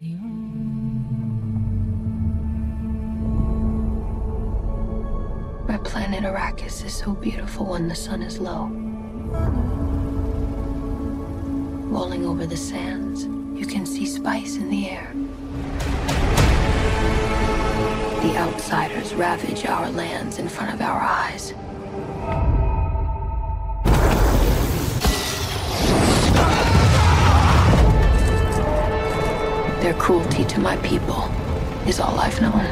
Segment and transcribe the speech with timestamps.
[0.00, 0.06] My
[5.82, 8.66] planet Arrakis is so beautiful when the sun is low.
[11.90, 13.24] Rolling over the sands,
[13.58, 15.12] you can see spice in the air.
[18.22, 21.54] The outsiders ravage our lands in front of our eyes.
[29.88, 31.30] Their cruelty to my people
[31.86, 32.62] is all I've known.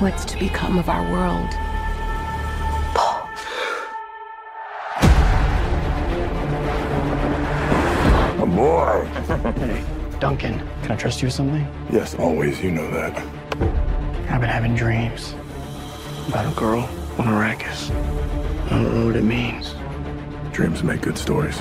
[0.00, 1.50] What's to become of our world?
[2.94, 3.28] Paul.
[8.42, 9.04] A boy.
[9.60, 9.84] Hey,
[10.18, 11.66] Duncan, can I trust you with something?
[11.92, 12.62] Yes, always.
[12.62, 13.14] You know that.
[14.30, 15.34] I've been having dreams
[16.28, 17.94] about a girl on Arrakis.
[18.68, 19.74] I don't know what it means.
[20.54, 21.60] Dreams make good stories.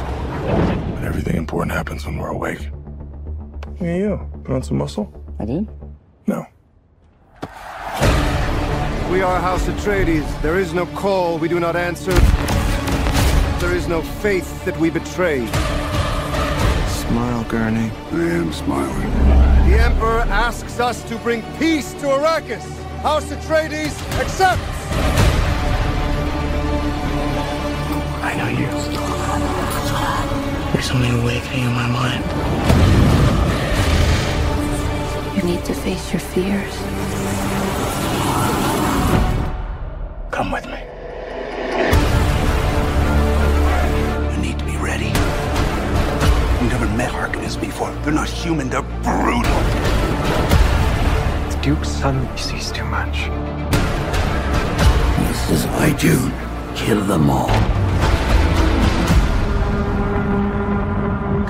[1.00, 2.60] But everything important happens when we're awake.
[3.78, 4.20] Hey, you.
[4.44, 5.08] Put on some muscle?
[5.40, 5.66] I did?
[6.28, 6.46] No.
[9.10, 10.42] We are House Atreides.
[10.42, 12.12] There is no call we do not answer.
[13.62, 15.48] There is no faith that we betray.
[17.08, 17.90] Smile, Gurney.
[18.12, 19.10] I am smiling.
[19.70, 22.68] The Emperor asks us to bring peace to Arrakis.
[23.04, 24.60] House Atreides accepts!
[28.22, 29.19] I know you.
[30.80, 32.24] There's something awakening in my mind.
[35.36, 36.74] You need to face your fears.
[40.32, 40.80] Come with me.
[44.32, 45.12] You need to be ready.
[46.64, 47.92] You've never met Harkonnens before.
[48.04, 49.60] They're not human, they're brutal.
[51.50, 53.28] The Duke's son sees too much.
[55.28, 56.32] This is my June.
[56.74, 57.79] Kill them all.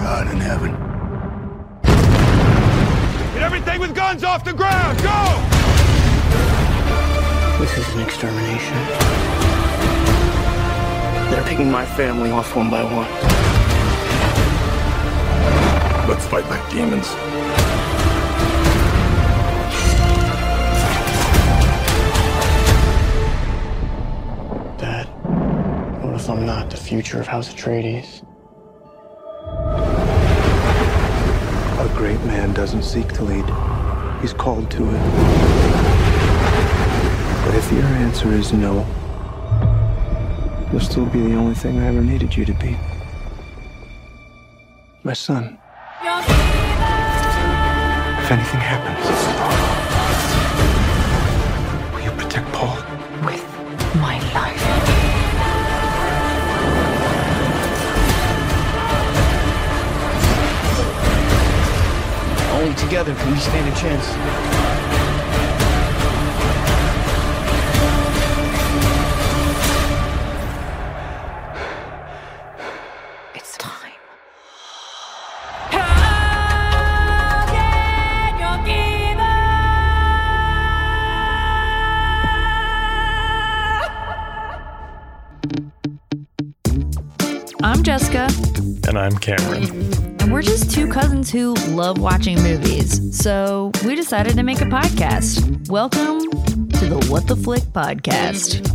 [0.10, 0.72] God in heaven.
[3.34, 4.98] Get everything with guns off the ground!
[5.04, 5.22] Go!
[7.60, 8.78] This is an extermination.
[11.30, 13.08] They're picking my family off one by one.
[16.09, 17.08] Let's fight like demons.
[24.80, 25.06] Dad,
[26.03, 28.24] what if I'm not the future of House Atreides?
[32.00, 33.44] Great man doesn't seek to lead,
[34.22, 35.02] he's called to it.
[37.44, 38.88] But if your answer is no,
[40.72, 42.78] you'll still be the only thing I ever needed you to be.
[45.04, 45.60] My son.
[48.22, 49.19] If anything happens,
[62.89, 64.07] together can we stand a chance.
[73.35, 73.91] It's time.
[87.61, 88.29] I'm Jessica,
[88.88, 89.99] And I'm Cameron.
[90.31, 93.17] We're just two cousins who love watching movies.
[93.17, 95.67] So we decided to make a podcast.
[95.69, 96.19] Welcome
[96.69, 98.68] to the What the Flick podcast.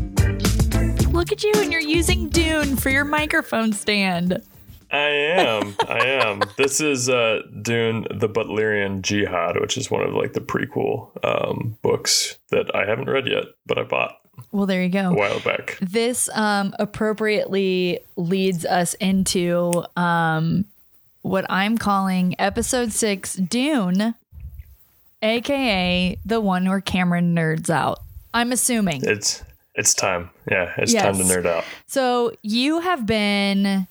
[1.12, 4.42] Look at you, and you're using Dune for your microphone stand.
[4.90, 5.76] I am.
[5.88, 6.40] I am.
[6.56, 11.76] This is uh, Dune: The Butlerian Jihad, which is one of like the prequel um,
[11.82, 14.16] books that I haven't read yet, but I bought
[14.52, 15.10] Well, there you go.
[15.10, 15.78] a while back.
[15.80, 20.64] This um, appropriately leads us into um,
[21.24, 24.14] what I'm calling episode six Dune,
[25.22, 28.00] aka the one where Cameron nerds out.
[28.34, 29.02] I'm assuming.
[29.04, 29.42] It's
[29.74, 30.28] it's time.
[30.50, 31.64] Yeah, it's time to nerd out.
[31.86, 33.88] So you have been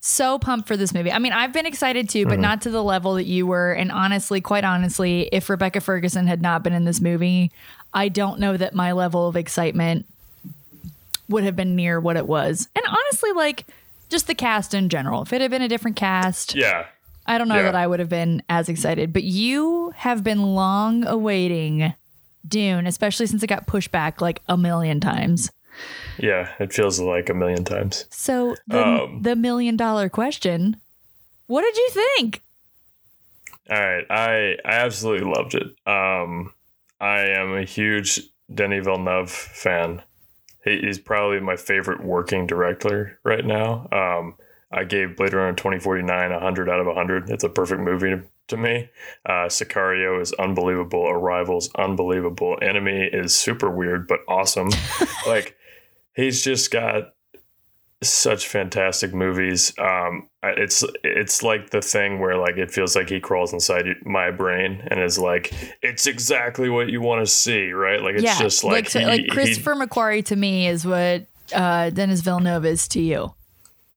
[0.00, 1.12] so pumped for this movie.
[1.12, 2.42] I mean, I've been excited too, but mm-hmm.
[2.42, 3.72] not to the level that you were.
[3.72, 7.52] And honestly, quite honestly, if Rebecca Ferguson had not been in this movie,
[7.92, 10.06] I don't know that my level of excitement
[11.28, 12.66] would have been near what it was.
[12.74, 13.66] And honestly, like
[14.10, 15.22] just the cast in general.
[15.22, 16.86] If it had been a different cast, Yeah.
[17.26, 17.62] I don't know Yeah.
[17.62, 19.12] that I would have been as excited.
[19.12, 21.94] But you have been long awaiting
[22.46, 25.50] Dune, especially since it got pushed back like a million times.
[26.18, 28.06] Yeah, it feels like a million times.
[28.10, 30.76] So the, Um, the million dollar question,
[31.46, 32.42] what did you think?
[33.70, 35.68] All right, I I absolutely loved it.
[35.86, 36.52] Um,
[37.00, 38.20] I am a huge
[38.52, 40.02] Denis Villeneuve fan.
[40.64, 43.88] He, he's probably my favorite working director right now.
[43.92, 44.34] Um,
[44.72, 47.30] I gave Blade Runner 2049 100 out of 100.
[47.30, 48.88] It's a perfect movie to, to me.
[49.26, 51.08] Uh, Sicario is unbelievable.
[51.08, 52.56] Arrival's unbelievable.
[52.62, 54.70] Enemy is super weird but awesome.
[55.26, 55.56] like
[56.14, 57.14] he's just got
[58.02, 59.72] such fantastic movies.
[59.78, 64.30] Um, it's it's like the thing where like it feels like he crawls inside my
[64.30, 65.52] brain and is like,
[65.82, 68.00] it's exactly what you want to see, right?
[68.02, 71.26] Like it's yeah, just like like, he- like he- Christopher McQuarrie to me is what
[71.54, 73.34] uh, Denis Villeneuve is to you.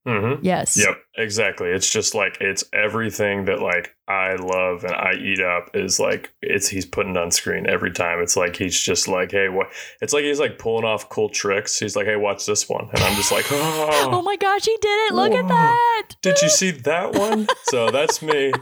[0.06, 0.40] Mhm.
[0.42, 0.76] Yes.
[0.76, 1.68] Yep, exactly.
[1.70, 6.32] It's just like it's everything that like I love and I eat up is like
[6.42, 8.20] it's he's putting on screen every time.
[8.20, 9.68] It's like he's just like, hey, what?
[10.02, 11.78] It's like he's like pulling off cool tricks.
[11.78, 14.76] He's like, hey, watch this one, and I'm just like, Oh oh, my gosh, he
[14.80, 15.14] did it!
[15.14, 16.08] Look at that.
[16.20, 17.46] did you see that one?
[17.64, 18.52] so that's me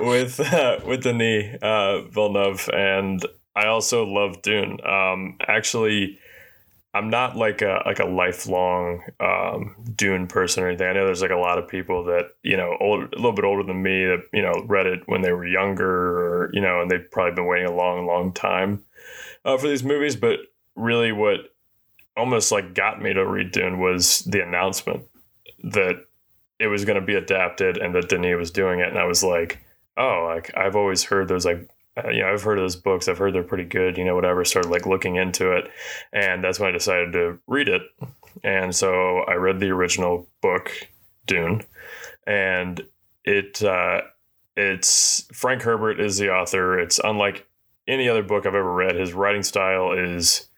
[0.00, 3.24] with uh, with knee uh, Villeneuve, and
[3.54, 4.78] I also love Dune.
[4.84, 6.18] Um, actually.
[6.94, 10.86] I'm not like a like a lifelong um, Dune person or anything.
[10.86, 13.44] I know there's like a lot of people that you know old, a little bit
[13.44, 16.80] older than me that you know read it when they were younger, or you know,
[16.80, 18.84] and they've probably been waiting a long, long time
[19.44, 20.14] uh, for these movies.
[20.14, 20.38] But
[20.76, 21.52] really, what
[22.16, 25.04] almost like got me to read Dune was the announcement
[25.64, 25.96] that
[26.60, 29.24] it was going to be adapted and that Denis was doing it, and I was
[29.24, 29.58] like,
[29.96, 33.08] oh, like I've always heard those like uh, you know, I've heard of those books.
[33.08, 34.44] I've heard they're pretty good, you know, whatever.
[34.44, 35.70] Started like looking into it.
[36.12, 37.82] And that's when I decided to read it.
[38.42, 40.72] And so I read the original book,
[41.26, 41.62] Dune.
[42.26, 42.84] And
[43.24, 44.02] it, uh,
[44.56, 46.78] it's Frank Herbert is the author.
[46.78, 47.46] It's unlike
[47.86, 48.96] any other book I've ever read.
[48.96, 50.48] His writing style is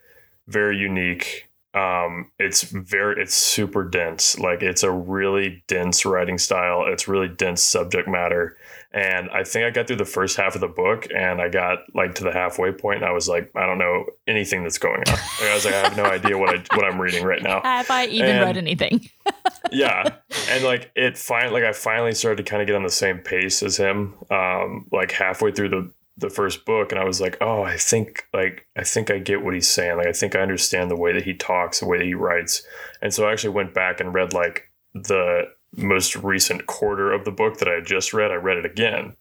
[0.46, 1.50] very unique.
[1.74, 4.38] Um, it's very, it's super dense.
[4.38, 6.84] Like it's a really dense writing style.
[6.86, 8.56] It's really dense subject matter.
[8.96, 11.80] And I think I got through the first half of the book and I got
[11.94, 15.02] like to the halfway point and I was like, I don't know anything that's going
[15.06, 15.12] on.
[15.14, 17.60] Like, I was like, I have no idea what I, what I'm reading right now
[17.62, 19.08] Have I even And- read anything?
[19.72, 20.04] yeah
[20.50, 23.18] and like it finally like i finally started to kind of get on the same
[23.18, 27.36] pace as him um like halfway through the the first book and i was like
[27.40, 30.40] oh i think like i think i get what he's saying like i think i
[30.40, 32.62] understand the way that he talks the way that he writes
[33.02, 35.42] and so i actually went back and read like the
[35.74, 39.14] most recent quarter of the book that i had just read i read it again.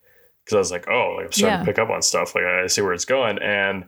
[0.44, 1.60] Because i was like oh like i'm starting Yeah.
[1.60, 2.36] to pick up on stuff.
[2.36, 3.40] Like i see where it's going.
[3.40, 3.86] And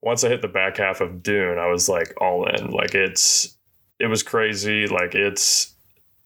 [0.00, 2.70] once i hit the back half of dune i was like all in.
[2.70, 3.56] Like it's
[3.98, 4.86] it was crazy.
[4.86, 5.74] Like it's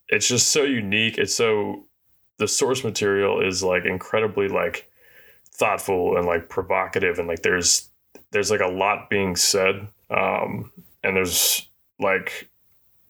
[0.08, 1.16] it's just so unique.
[1.18, 1.86] It's so
[2.38, 4.90] the source material is like incredibly like
[5.54, 7.18] thoughtful and like provocative.
[7.18, 7.88] And like there's
[8.30, 9.88] there's like a lot being said.
[10.10, 10.70] Um
[11.02, 11.66] and there's
[11.98, 12.50] like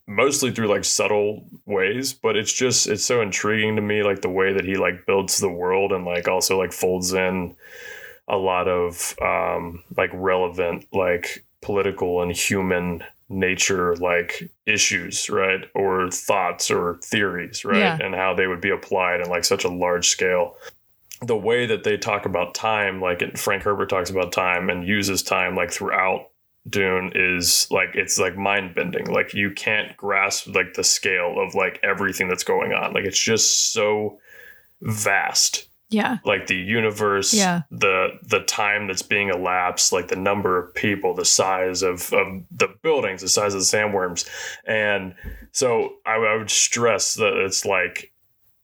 [0.07, 4.29] mostly through like subtle ways but it's just it's so intriguing to me like the
[4.29, 7.55] way that he like builds the world and like also like folds in
[8.29, 15.65] a lot of um like relevant like political and human nature like issues right?
[15.75, 17.79] Or thoughts or theories right?
[17.79, 17.99] Yeah.
[18.01, 20.57] and how they would be applied in like such a large scale.
[21.23, 25.23] The way that they talk about time like frank herbert talks about time and uses
[25.23, 26.29] time like throughout
[26.69, 31.55] dune is like it's like mind bending like you can't grasp like the scale of
[31.57, 34.19] like everything that's going on like it's just so
[34.81, 36.19] vast yeah.
[36.25, 37.63] like the universe Yeah.
[37.71, 42.43] the the time that's being elapsed like the number of people the size of, of
[42.51, 44.29] the buildings the size of the sandworms
[44.67, 45.15] and
[45.53, 48.13] so I, I would stress that it's like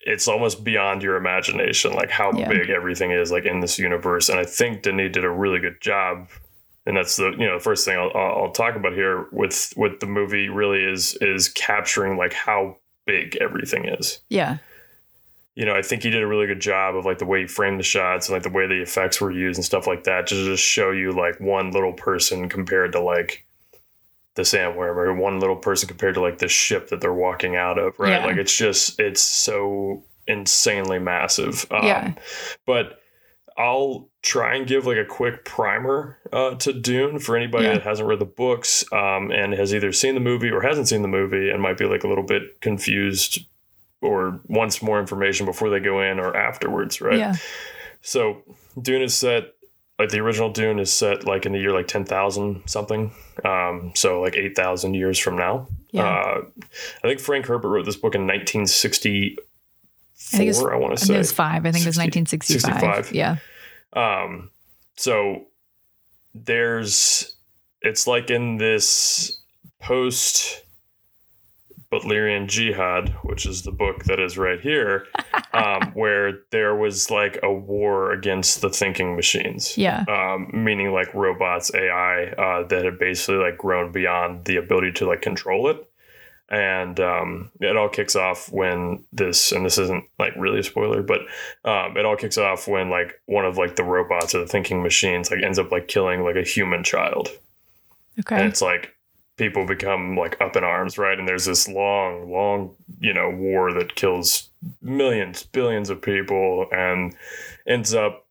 [0.00, 2.48] it's almost beyond your imagination like how Yeah.
[2.48, 5.80] big everything is like in this universe and i think denis did a really good
[5.80, 6.28] job
[6.88, 10.00] and that's the you know the first thing I'll, I'll talk about here with with
[10.00, 14.58] the movie really is is capturing like how big everything is Yeah.
[15.54, 17.46] you know, I think he did a really good job of like the way he
[17.46, 20.26] framed the shots and like the way the effects were used and stuff like that
[20.28, 23.44] to just show you like one little person compared to like
[24.34, 27.76] the sandworm or one little person compared to like the ship that they're walking out
[27.78, 28.20] of, right?
[28.20, 28.26] Yeah.
[28.26, 31.66] Like it's just it's so insanely massive.
[31.72, 32.14] Um, Yeah.
[32.66, 33.00] But
[33.56, 37.74] I'll try and give like a quick primer uh, to Dune for anybody Yeah.
[37.74, 41.02] that hasn't read the books um, and has either seen the movie or hasn't seen
[41.02, 43.38] the movie and might be like a little bit confused
[44.00, 47.18] or wants more information before they go in or afterwards, right?
[47.18, 47.34] Yeah.
[48.02, 48.42] So
[48.80, 49.54] Dune is set
[49.98, 53.12] like the original Dune is set like in the year like ten thousand something.
[53.44, 55.66] Um, so like eight thousand years from now.
[55.90, 56.04] Yeah.
[56.04, 56.40] Uh,
[57.04, 59.36] I think Frank Herbert wrote this book in nineteen sixty
[60.32, 60.56] I think.
[60.56, 61.64] I want to say it was five.
[61.66, 63.12] I think it was 1965.
[63.12, 63.36] Yeah.
[63.92, 64.50] Um,
[64.96, 65.46] so
[66.34, 67.36] there's
[67.82, 69.40] it's like in this
[69.80, 70.64] post
[71.90, 75.06] Butlerian Jihad, which is the book that is right here,
[75.54, 79.78] um, where there was like a war against the thinking machines.
[79.78, 80.04] Yeah.
[80.08, 85.06] Um, meaning like robots, AI, uh, that had basically like grown beyond the ability to
[85.06, 85.90] like control it.
[86.50, 91.02] And um, it all kicks off when this and this isn't like really a spoiler
[91.02, 91.20] but
[91.64, 94.82] um, it all kicks off when like one of like the robots or the thinking
[94.82, 97.28] machines like ends up like killing like a human child.
[98.18, 98.36] Okay.
[98.36, 98.94] and it's like
[99.36, 101.18] people become like up in arms right?
[101.18, 104.48] And there's this long long you know war that kills
[104.82, 107.14] millions billions of people and
[107.66, 108.24] ends up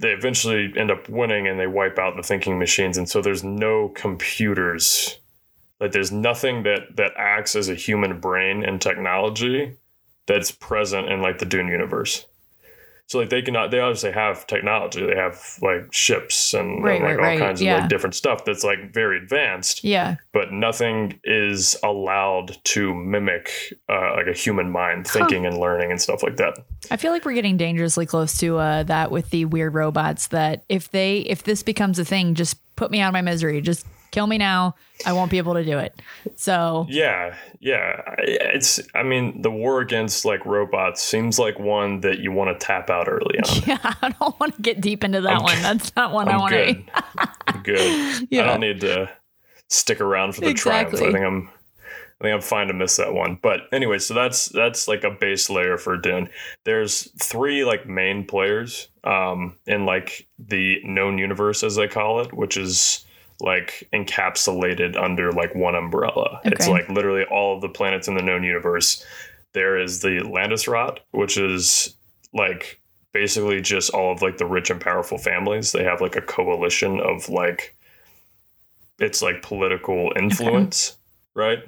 [0.00, 2.96] they eventually end up winning and they wipe out the thinking machines.
[2.96, 5.17] And so there's no computers
[5.80, 9.76] like there's nothing that that acts as a human brain and technology
[10.26, 12.26] that's present in like the dune universe
[13.06, 17.04] so like they cannot they obviously have technology they have like ships and, Right, and,
[17.04, 20.16] like right, all right, kinds of like different stuff that's like very advanced yeah.
[20.32, 23.50] but nothing is allowed to mimic
[23.88, 26.58] uh, like a human mind thinking and learning and stuff like that
[26.90, 30.28] I feel like we're getting dangerously close to uh, that with the weird robots.
[30.28, 33.60] That if they if this becomes a thing, just put me out of my misery.
[33.60, 34.74] Just kill me now.
[35.06, 36.00] I won't be able to do it.
[36.36, 42.18] So yeah yeah it's i mean the war against like robots seems like one that
[42.20, 45.20] you want to tap out early on yeah, I don't want to get deep into
[45.22, 45.54] that I'm one.
[45.56, 45.64] good.
[45.64, 46.72] That's not one I i'm want to.
[46.74, 46.84] good
[47.48, 48.42] i'm good Yeah.
[48.44, 49.10] i don't need to
[49.68, 51.50] stick around for the triumph i think i'm
[52.20, 53.38] I think I'm fine to miss that one.
[53.40, 56.28] But anyway, so that's that's like a base layer for Dune.
[56.64, 62.32] There's three like main players um in like the known universe as they call it,
[62.32, 63.04] which is
[63.40, 66.40] like encapsulated under like one umbrella.
[66.44, 69.04] It's like literally all of the planets in the known universe.
[69.52, 71.96] There is the Landsraad, which is
[72.32, 72.80] like
[73.12, 75.72] basically just all of like the rich and powerful families.
[75.72, 77.76] They have like a coalition of like
[78.98, 80.96] it's like political influence,
[81.34, 81.60] right?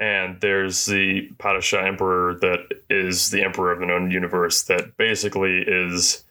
[0.00, 5.64] And there's the Padishah Emperor that is the Emperor of the known universe that basically
[5.66, 6.24] is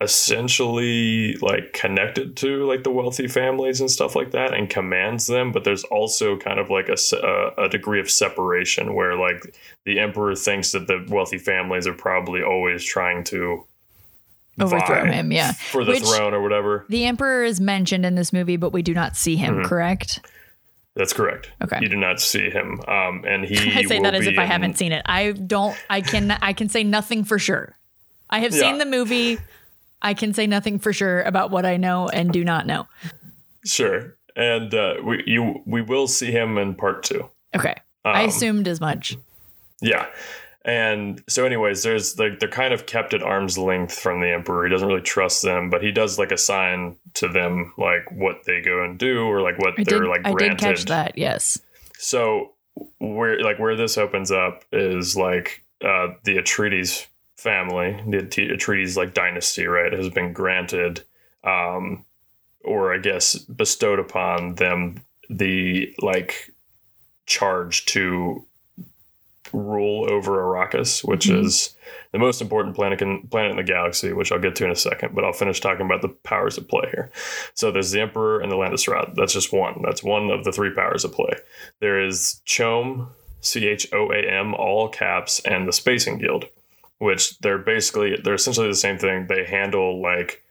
[0.00, 5.52] essentially like connected to like the wealthy families and stuff like that and commands them
[5.52, 9.54] but there's also kind of like a, a, degree of separation where like
[9.84, 13.64] the emperor thinks that the wealthy families are probably always trying to
[14.58, 15.52] Overthrow him, yeah.
[15.52, 18.82] for the Which- throne or whatever The Emperor is mentioned in this movie, but we
[18.82, 19.56] do not see him.
[19.58, 19.64] Mhm.
[19.64, 20.20] Correct?
[20.96, 21.78] that's correct Okay.
[21.80, 24.48] you do not see him um and he I say that as if I in-
[24.50, 25.02] haven't seen it.
[25.06, 25.76] I don't.
[25.88, 26.32] I can.
[26.32, 27.76] I can say nothing for sure.
[28.28, 28.62] I have Yeah.
[28.62, 29.38] seen the movie.
[30.02, 32.86] I can say nothing for sure about what I know and do not know.
[33.64, 37.74] sure and uh we you we will see him in part two Okay.
[38.04, 39.16] I Um, assumed as much.
[39.82, 40.06] Yeah.
[40.64, 44.64] And so, anyways, there's like they're kind of kept at arm's length from the emperor.
[44.64, 48.60] He doesn't really trust them, but he does like assign to them like what they
[48.60, 50.08] go and do or like what I they're did.
[50.08, 50.58] like I granted.
[50.58, 51.18] did catch that.
[51.18, 51.58] Yes.
[51.98, 52.52] So
[52.98, 57.06] where like where this opens up is like uh, the Atreides
[57.40, 61.02] family, the At- Atreides like dynasty, right, has been granted,
[61.44, 62.04] um,
[62.62, 66.50] or I guess bestowed upon them the like
[67.26, 68.44] charge to
[69.52, 71.44] rule over Arrakis, which Mhm.
[71.44, 71.76] is
[72.12, 74.76] the most important planet in, planet in the galaxy, which I'll get to in a
[74.76, 75.14] second.
[75.14, 77.10] But I'll finish talking about the powers at play here.
[77.54, 79.14] So there's the Emperor and the Landsraad.
[79.16, 79.80] That's just one.
[79.82, 81.32] That's one of the three powers at play.
[81.80, 83.08] There is CHOAM,
[83.40, 86.46] C H O A M, all caps, and the Spacing Guild,
[87.00, 89.26] which they're basically they're essentially the same thing.
[89.26, 90.44] They handle like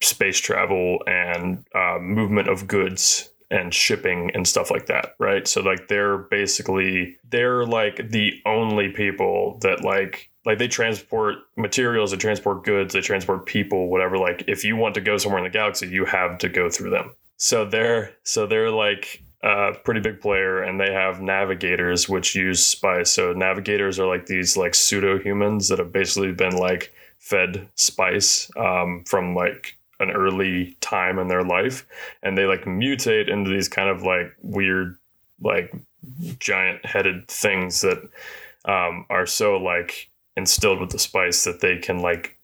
[0.00, 5.48] space travel and uh, movement of goods and shipping and stuff like that, right?
[5.48, 12.10] So like they're basically they're like the only people that like like they transport materials,
[12.10, 14.18] they transport goods, they transport people, whatever.
[14.18, 16.90] Like if you want to go somewhere in the galaxy, you have to go through
[16.90, 17.14] them.
[17.36, 22.64] So they're so they're like a pretty big player and they have navigators which use
[22.64, 23.10] spice.
[23.10, 28.50] So navigators are like these like pseudo humans that have basically been like fed spice
[28.56, 31.86] um, from like an early time in their life
[32.22, 34.96] and they like mutate into these kind of like weird
[35.40, 35.74] like
[36.38, 37.98] giant headed things that
[38.64, 42.37] um, are so like instilled with the spice that they can like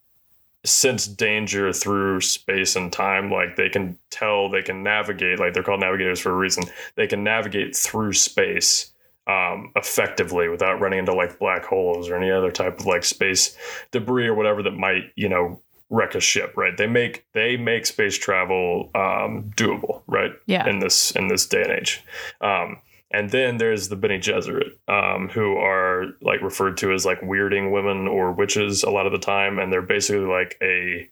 [0.64, 3.30] sense danger through space and time.
[3.30, 6.64] Like they can tell they can navigate like they're called navigators for a reason.
[6.96, 8.92] They can navigate through space
[9.26, 13.56] um, effectively without running into like black holes or any other type of like space
[13.90, 16.76] debris or whatever that might you know wreck a ship right?
[16.76, 20.32] They make they make space travel um, doable right?
[20.46, 20.68] Yeah.
[20.68, 22.02] in this in this day and age.
[22.40, 22.78] Um,
[23.14, 27.70] and then there's the Bene Gesserit, um, who are like referred to as like weirding
[27.70, 31.08] women or witches a lot of the time, and they're basically like a,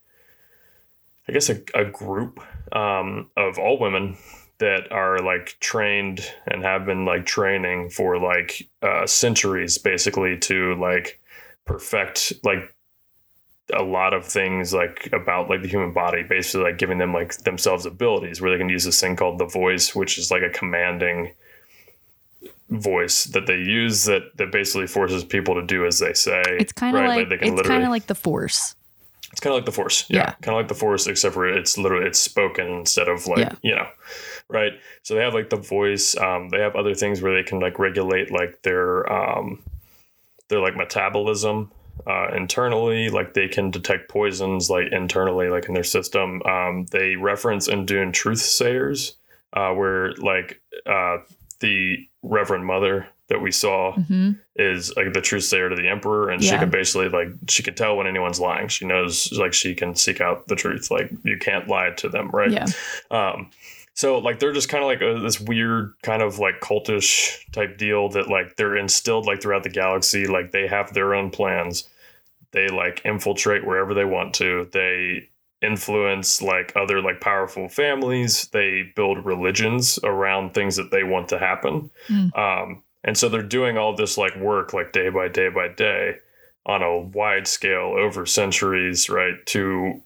[1.29, 2.41] I guess a, a group
[2.75, 4.17] um, of all women
[4.59, 10.75] that are like trained and have been like training for like uh, centuries, basically to
[10.75, 11.21] like
[11.67, 12.75] perfect like
[13.73, 17.33] a lot of things like about like the human body basically like giving them like
[17.45, 20.51] themselves abilities where they can use this thing called the voice which is like a
[20.51, 21.33] commanding
[22.81, 26.43] voice that they use that that basically forces people to do as they say.
[26.47, 27.19] It's kind of right?
[27.21, 28.75] like they can it's kind of like the Force.
[29.31, 30.31] it's kind of like the force yeah, Yeah.
[30.43, 33.55] kind of like the force except for it's literally it's spoken instead of like Yeah.
[33.63, 33.89] you know
[34.49, 37.59] right so they have like the voice um, they have other things where they can
[37.61, 39.63] like regulate like their um,
[40.49, 41.71] their like metabolism
[42.07, 47.17] uh, internally like they can detect poisons like internally like in their system um, they
[47.17, 49.17] reference in dune truth sayers
[49.55, 51.19] uh, where like uh,
[51.63, 56.29] the reverend mother that we saw hmm is like the truth sayer to the emperor
[56.29, 58.69] and she can basically like she can tell when anyone's lying.
[58.69, 60.91] She knows like she can seek out the truth.
[60.91, 62.51] Like you can't lie to them right?
[62.51, 62.67] Yeah.
[63.11, 63.51] um
[63.95, 67.79] so like they're just kind of like a, this weird kind of like cultish type
[67.79, 70.27] deal that like they're instilled like throughout the galaxy.
[70.27, 71.89] Like they have their own plans.
[72.53, 74.69] They like infiltrate wherever they want to.
[74.73, 75.31] They
[75.63, 81.39] influence like other like powerful families they build religions around things that they want to
[81.39, 82.37] happen Mm.
[82.39, 86.17] um and so they're doing all this like work like day by day by day
[86.67, 90.01] on a wide scale over centuries right to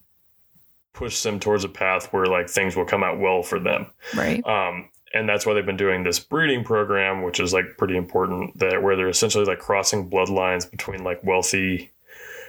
[0.92, 3.86] push them towards a path where like things will come out well for them
[4.16, 4.44] Right.
[4.46, 8.58] um, and that's why they've been doing this breeding program, which is like pretty important.
[8.58, 11.90] That where they're essentially like crossing bloodlines between like wealthy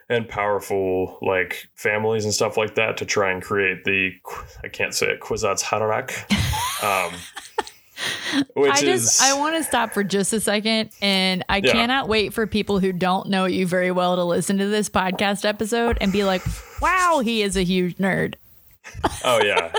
[0.09, 4.11] and powerful like families and stuff like that to try and create the
[4.63, 6.11] I can't say it Kwisatz Haderach,
[6.83, 7.13] um,
[8.55, 11.71] which I is just I want to stop for just a second and I Yeah.
[11.73, 15.43] cannot wait for people who don't know you very well to listen to this podcast
[15.45, 16.41] episode and be like,
[16.81, 18.35] "Wow, he is a huge nerd."
[19.23, 19.71] Oh yeah,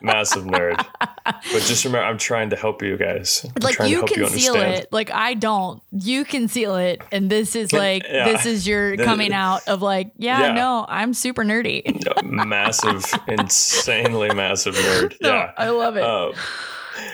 [0.00, 0.84] massive nerd.
[1.24, 3.44] But just remember, I'm trying to help you guys.
[3.44, 4.74] I'm Like you conceal understand.
[4.84, 4.92] it.
[4.92, 5.82] Like I don't.
[5.92, 8.24] You conceal it and this is like Yeah.
[8.32, 10.52] this is your coming out of like, yeah, Yeah.
[10.54, 11.82] no, I'm super nerdy.
[12.24, 15.16] massive, insanely massive nerd.
[15.20, 16.02] No, yeah, I love it.
[16.02, 16.32] Um,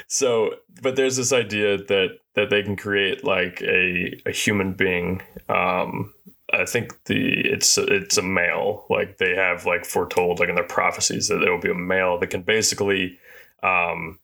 [0.09, 5.23] so, but there's this idea that that they can create like a a human being.
[5.49, 6.13] Um,
[6.53, 8.87] I think the it's it's a male.
[8.89, 12.19] Like they have like foretold like in their prophecies that there will be a male
[12.19, 13.19] that can basically
[13.63, 14.19] um,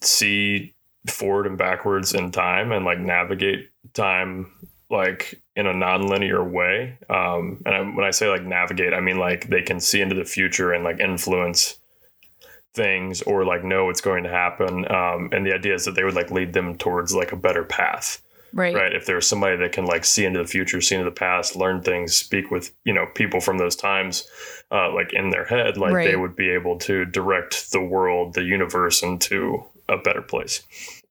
[0.00, 0.74] see
[1.08, 4.50] forward and backwards in time and like navigate time
[4.90, 9.18] like in a non-linear way um and I, when i say like navigate i mean
[9.18, 11.78] like they can see into the future and like influence
[12.72, 16.04] things or like know what's going to happen um and the idea is that they
[16.04, 18.22] would like lead them towards like a better path
[18.54, 18.74] right.
[18.74, 18.92] right?
[18.94, 21.82] If there's somebody that can like see into the future see into the past learn
[21.82, 24.26] things speak with you know people from those times
[24.70, 28.44] uh, like in their head like they would be able to direct the world the
[28.44, 30.62] universe into a better place.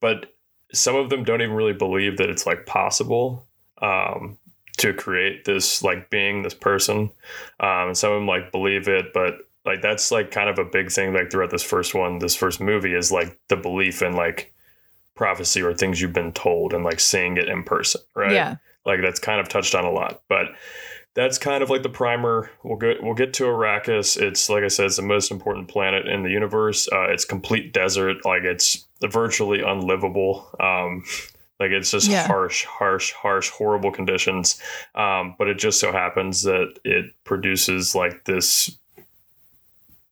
[0.02, 0.34] But
[0.74, 3.46] some of them don't even really believe that it's like possible
[3.82, 4.40] um,
[4.78, 7.12] to create this like being this person.
[7.60, 10.66] Um, and some of them like believe it but like that's like kind of a
[10.66, 14.14] big thing like throughout this first one this first movie is like the belief in
[14.14, 14.53] like
[15.16, 18.32] prophecy or things you've been told and like seeing it in person right?
[18.34, 18.56] Yeah.
[18.86, 20.48] like that's kind of touched on a lot but
[21.16, 22.50] that's kind of like the primer.
[22.64, 24.20] We'll get we'll get to arrakis.
[24.20, 26.90] It's like i said it's the most important planet in the universe.
[26.92, 28.26] Uh, it's complete desert.
[28.26, 30.48] Like it's virtually unlivable.
[30.60, 31.04] Um
[31.60, 32.26] like it's just Yeah.
[32.26, 34.60] harsh harsh harsh horrible conditions.
[34.96, 38.76] Um but it just so happens that it produces like this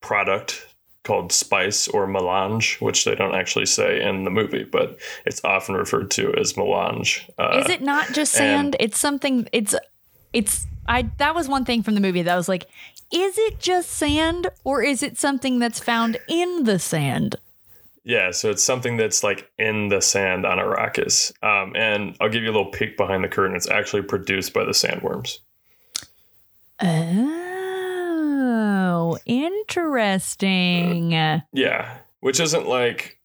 [0.01, 0.67] product
[1.03, 5.75] called spice or melange, which they don't actually say in the movie, but it's often
[5.75, 7.27] referred to as melange.
[7.39, 8.75] Uh, Is it not just and- sand?
[8.79, 9.47] It's something.
[9.51, 9.75] It's
[10.33, 10.67] it's.
[10.87, 12.67] I that was one thing from the movie that I was like,
[13.11, 17.35] is it just sand or is it something that's found in the sand?
[18.03, 21.31] Yeah, so it's something that's like in the sand on Arrakis.
[21.43, 23.55] Um, and I'll give you a little peek behind the curtain.
[23.55, 25.37] It's actually produced by the sandworms.
[28.63, 31.11] Oh, interesting.
[31.53, 33.17] Yeah, which isn't like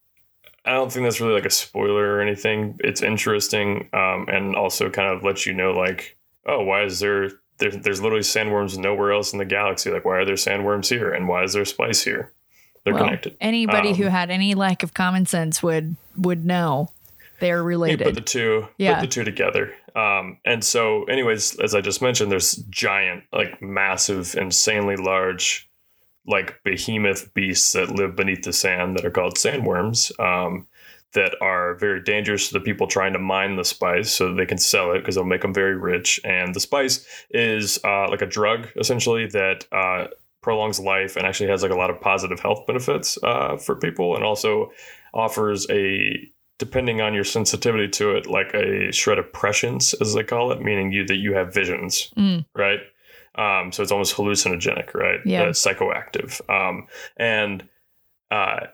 [0.65, 2.77] I don't think that's really like a spoiler or anything.
[2.81, 7.31] It's interesting, um, and also kind of lets you know like, oh, why is there,
[7.59, 9.91] there there's literally sandworms nowhere else in the galaxy?
[9.91, 12.33] Like, why are there sandworms here, and why is there spice here?
[12.85, 13.37] They're Well, connected.
[13.41, 16.89] Anybody who Um, had any lack of common sense would would know
[17.41, 18.01] they're related.
[18.01, 18.95] You put the two, Yeah.
[18.95, 19.75] put the two together.
[19.97, 25.71] Um, and so, anyways, as I just mentioned, there's giant, like massive, insanely large,
[26.27, 30.13] like behemoth beasts that live beneath the sand that are called sandworms.
[30.21, 30.67] Um,
[31.13, 34.59] that are very dangerous to the people trying to mine the spice so they can
[34.59, 36.21] sell it because it'll make them very rich.
[36.25, 40.09] And the spice is uh, like a drug essentially that uh,
[40.43, 44.15] prolongs life and actually has like a lot of positive health benefits uh, for people
[44.15, 44.71] and also
[45.15, 50.23] offers a depending on your sensitivity to it like a shred of prescience as they
[50.25, 52.45] call it meaning you that you have visions Mm.
[52.55, 52.81] right
[53.35, 55.43] um, so it's almost hallucinogenic right Yeah.
[55.45, 57.69] Uh, psychoactive um, and
[58.31, 58.67] uh,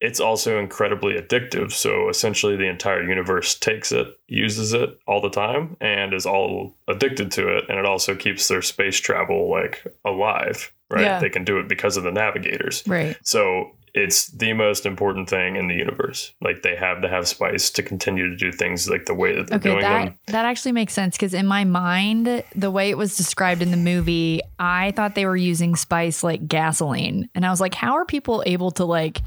[0.00, 1.72] it's also incredibly addictive.
[1.72, 6.74] So essentially, the entire universe takes it, uses it all the time, and is all
[6.88, 7.64] addicted to it.
[7.68, 11.02] And it also keeps their space travel like alive, right?
[11.04, 11.20] Yeah.
[11.20, 12.82] They can do it because of the navigators.
[12.86, 13.14] Right.
[13.24, 16.32] So it's the most important thing in the universe.
[16.40, 19.48] Like they have to have spice to continue to do things like the way that
[19.48, 20.14] they're Okay, doing that them.
[20.28, 23.76] that actually makes sense because in my mind, the way it was described in the
[23.76, 28.04] movie, I thought they were using spice like gasoline, and I was like, how are
[28.04, 29.18] people able to like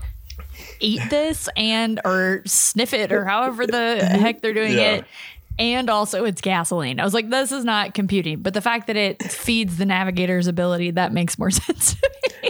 [0.80, 4.96] eat this and or sniff it or however the heck they're doing Yeah.
[4.96, 5.06] it?
[5.60, 7.00] And also, it's gasoline.
[7.00, 8.42] I was like, this is not computing.
[8.42, 11.96] But the fact that it feeds the navigator's ability, that makes more sense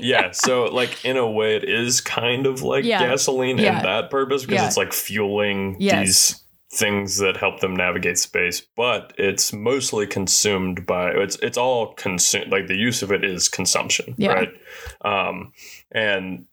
[0.02, 3.00] yeah, so like in a way, it is kind of like Yeah.
[3.08, 3.78] gasoline Yeah.
[3.78, 4.68] in that purpose because Yeah.
[4.68, 6.06] it's like fueling Yes.
[6.06, 6.44] these
[6.80, 8.62] things that help them navigate space.
[8.76, 12.52] But it's mostly consumed by it's it's all consumed.
[12.52, 14.50] Like the use of it is consumption, right?
[15.06, 15.52] Um,
[15.92, 16.46] and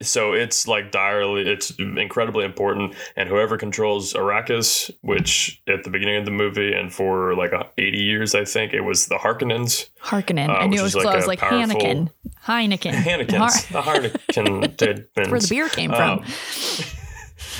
[0.00, 6.16] so it's like direly it's incredibly important and whoever controls arrakis which at the beginning
[6.16, 9.88] of the movie and for like uh, 80 years i think it was the harkonnens
[10.00, 10.48] Harkonnen.
[10.48, 12.10] Uh, I knew it was like close, like powerful- Hanneken.
[12.44, 12.92] Heineken.
[12.92, 16.20] Hannekens, the Harniken Where the beer came from.
[16.20, 16.24] Um,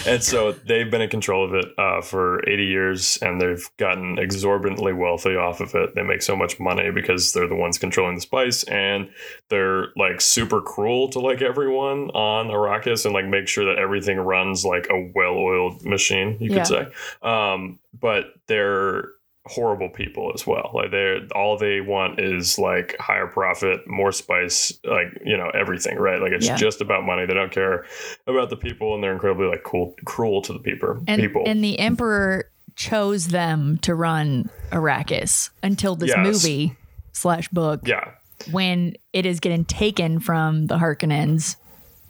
[0.09, 4.19] and so they've been in control of it uh, for 80 years and they've gotten
[4.19, 5.95] exorbitantly wealthy off of it.
[5.95, 9.11] They make so much money because they're the ones controlling the spice and
[9.49, 14.19] they're like super cruel to like everyone on Arrakis and like make sure that everything
[14.19, 16.59] runs like a well oiled machine, you Yeah.
[16.59, 16.87] could say.
[17.23, 19.11] Um, but they're
[19.49, 20.71] horrible people as well.
[20.75, 25.97] Like they're all they want is like higher profit, more spice, like you know everything,
[25.99, 26.21] right?
[26.21, 26.57] Like it's Yeah.
[26.57, 27.27] just about money.
[27.27, 27.85] They don't care
[28.27, 31.03] about the people, and they're incredibly like cool, cruel to the people.
[31.07, 31.43] and, people.
[31.47, 36.19] and the emperor chose them to run Arrakis until this Yes.
[36.25, 36.77] movie
[37.13, 38.11] slash book yeah,
[38.53, 41.57] when it is getting taken from the Harkonnens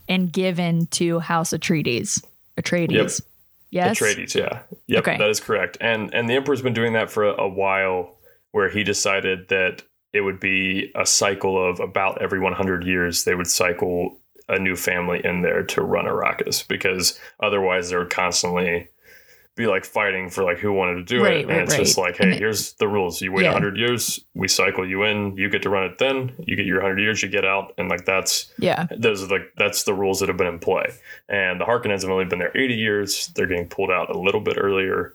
[0.08, 2.22] and given to House Atreides.
[2.60, 2.90] Atreides.
[2.92, 3.10] Yep.
[3.70, 3.98] Yes.
[3.98, 4.34] Atreides.
[4.34, 5.18] Yeah, yep, Okay.
[5.18, 5.76] that is correct.
[5.80, 8.16] And and the emperor's been doing that for a, a while,
[8.52, 13.34] where he decided that it would be a cycle of about every 100 years they
[13.34, 18.88] would cycle a new family in there to run Arrakis because otherwise they would constantly
[19.58, 21.46] be like fighting for like who wanted to do Right, it.
[21.48, 22.04] right, and it's just right.
[22.12, 23.20] like, And hey, it- here's the rules.
[23.20, 23.52] You wait Yeah.
[23.52, 26.78] 100 years, we cycle you in, you get to run it then, you get your
[26.80, 27.74] 100 years, you get out.
[27.76, 28.86] And like that's Yeah.
[28.96, 30.86] those are like that's the rules that have been in play.
[31.28, 33.28] And the Harkonnens have only been there 80 years.
[33.34, 35.14] They're getting pulled out a little bit earlier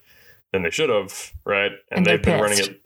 [0.52, 1.72] than they should have, right?
[1.90, 2.80] And, And they've been running it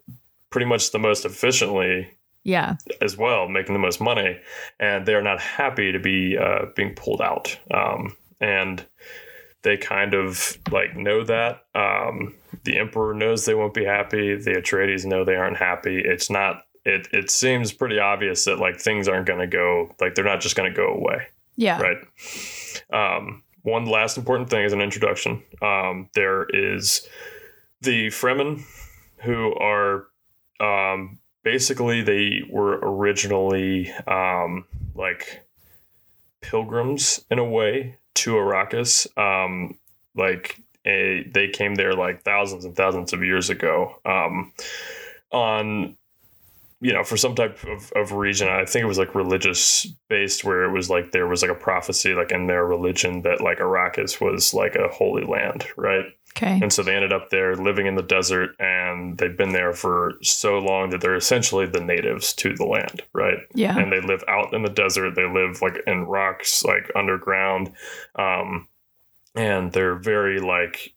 [0.51, 2.07] pretty much the most efficiently
[2.43, 2.75] Yeah.
[3.01, 4.39] as well, making the most money.
[4.79, 7.57] And they are not happy to be uh, being pulled out.
[7.73, 8.85] Um, and
[9.67, 11.65] they kind of like know that.
[11.75, 14.35] Um, the Emperor knows they won't be happy.
[14.35, 16.01] The Atreides know they aren't happy.
[16.03, 16.63] It's not.
[16.85, 20.39] It it seems pretty obvious that like things aren't going to go like they're not
[20.39, 21.27] just going to go away
[21.57, 21.81] Yeah.
[21.81, 21.97] right?
[22.93, 25.43] Um, one last important thing is an introduction.
[25.61, 27.05] Um, there is
[27.81, 28.61] the Fremen,
[29.17, 30.07] who are
[30.61, 34.63] um, basically they were originally um,
[34.95, 35.45] like
[36.41, 39.07] pilgrims in a way to Arrakis.
[39.17, 39.77] Um,
[40.15, 44.53] like a, they came there like thousands and thousands of years ago um,
[45.31, 45.95] on
[46.79, 50.43] you know, for some type of, of region, I think it was like religious based,
[50.43, 53.57] where it was like there was like a prophecy, like in their religion, that like
[53.57, 56.05] Arrakis was like a holy land, right?
[56.37, 56.59] Okay.
[56.61, 60.13] And so they ended up there living in the desert, and they've been there for
[60.21, 63.39] so long that they're essentially the natives to the land, right?
[63.55, 63.77] Yeah.
[63.77, 65.15] And they live out in the desert.
[65.15, 67.71] They live like in rocks, like underground,
[68.15, 68.67] um,
[69.35, 70.93] and they're very like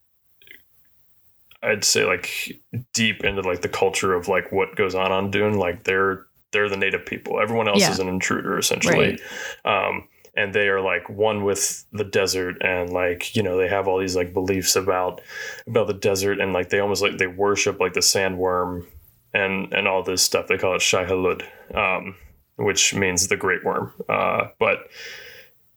[1.63, 2.61] I'd say like
[2.93, 5.55] deep into like the culture of like what goes on on Dune.
[5.59, 7.41] Like they're they're the native people.
[7.41, 7.91] Everyone else Yeah.
[7.93, 9.19] is an intruder essentially.
[9.65, 13.89] Um, and they are like one with the desert and like you know they have
[13.89, 15.21] all these like beliefs about
[15.67, 18.87] about the desert and like they almost like they worship like the sandworm
[19.35, 20.47] and and all this stuff.
[20.47, 21.43] They call it Shai Hulud,
[21.75, 22.17] um,
[22.57, 23.93] which means the great worm.
[24.09, 24.89] Uh, but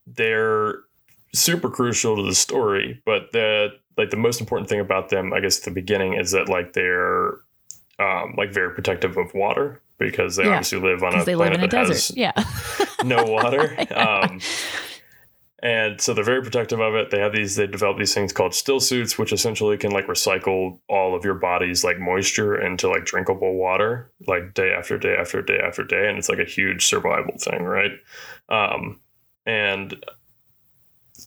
[0.07, 0.79] they're
[1.33, 5.39] super crucial to the story but the like the most important thing about them i
[5.39, 7.39] guess at the beginning is that like they're
[7.99, 11.53] um, like very protective of water because they Yeah, obviously live on a they live
[11.53, 11.93] planet in a that desert.
[11.93, 12.33] has Yeah.
[13.03, 13.75] no water.
[13.95, 14.39] um,
[15.61, 17.09] and so they're very protective of it.
[17.09, 20.79] They have these, they develop these things called still suits, which essentially can like recycle
[20.89, 25.41] all of your body's like moisture into like drinkable water, like day after day after
[25.41, 26.09] day after day.
[26.09, 27.91] And it's like a huge survival thing, right?
[28.49, 28.99] Um,
[29.45, 29.95] and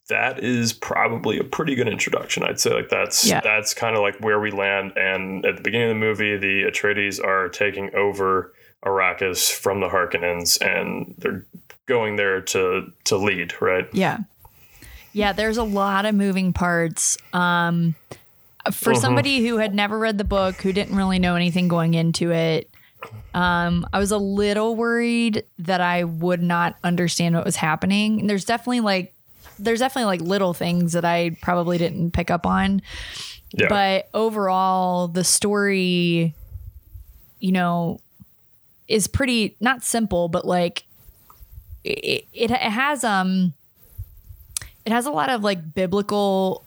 [0.08, 2.42] that is probably a pretty good introduction.
[2.44, 3.40] I'd say like that's Yeah.
[3.40, 4.92] that's kind of like where we land.
[4.96, 8.52] And at the beginning of the movie, the Atreides are taking over
[8.84, 11.44] Arrakis from the Harkonnens, and they're
[11.86, 13.88] going there to to lead, right?
[13.92, 14.18] Yeah.
[15.12, 17.16] Yeah, there's a lot of moving parts.
[17.32, 17.94] Um,
[18.72, 19.00] for Mhm.
[19.00, 22.68] somebody who had never read the book, who didn't really know anything going into it,
[23.34, 28.20] um, I was a little worried that I would not understand what was happening.
[28.20, 29.14] And there's definitely like,
[29.58, 32.82] there's definitely like little things that I probably didn't pick up on.
[33.52, 33.68] Yeah.
[33.68, 36.34] But overall, the story,
[37.40, 38.00] you know,
[38.88, 40.84] is pretty not simple, but like
[41.84, 43.54] it, it, it has um
[44.84, 46.64] it has a lot of like biblical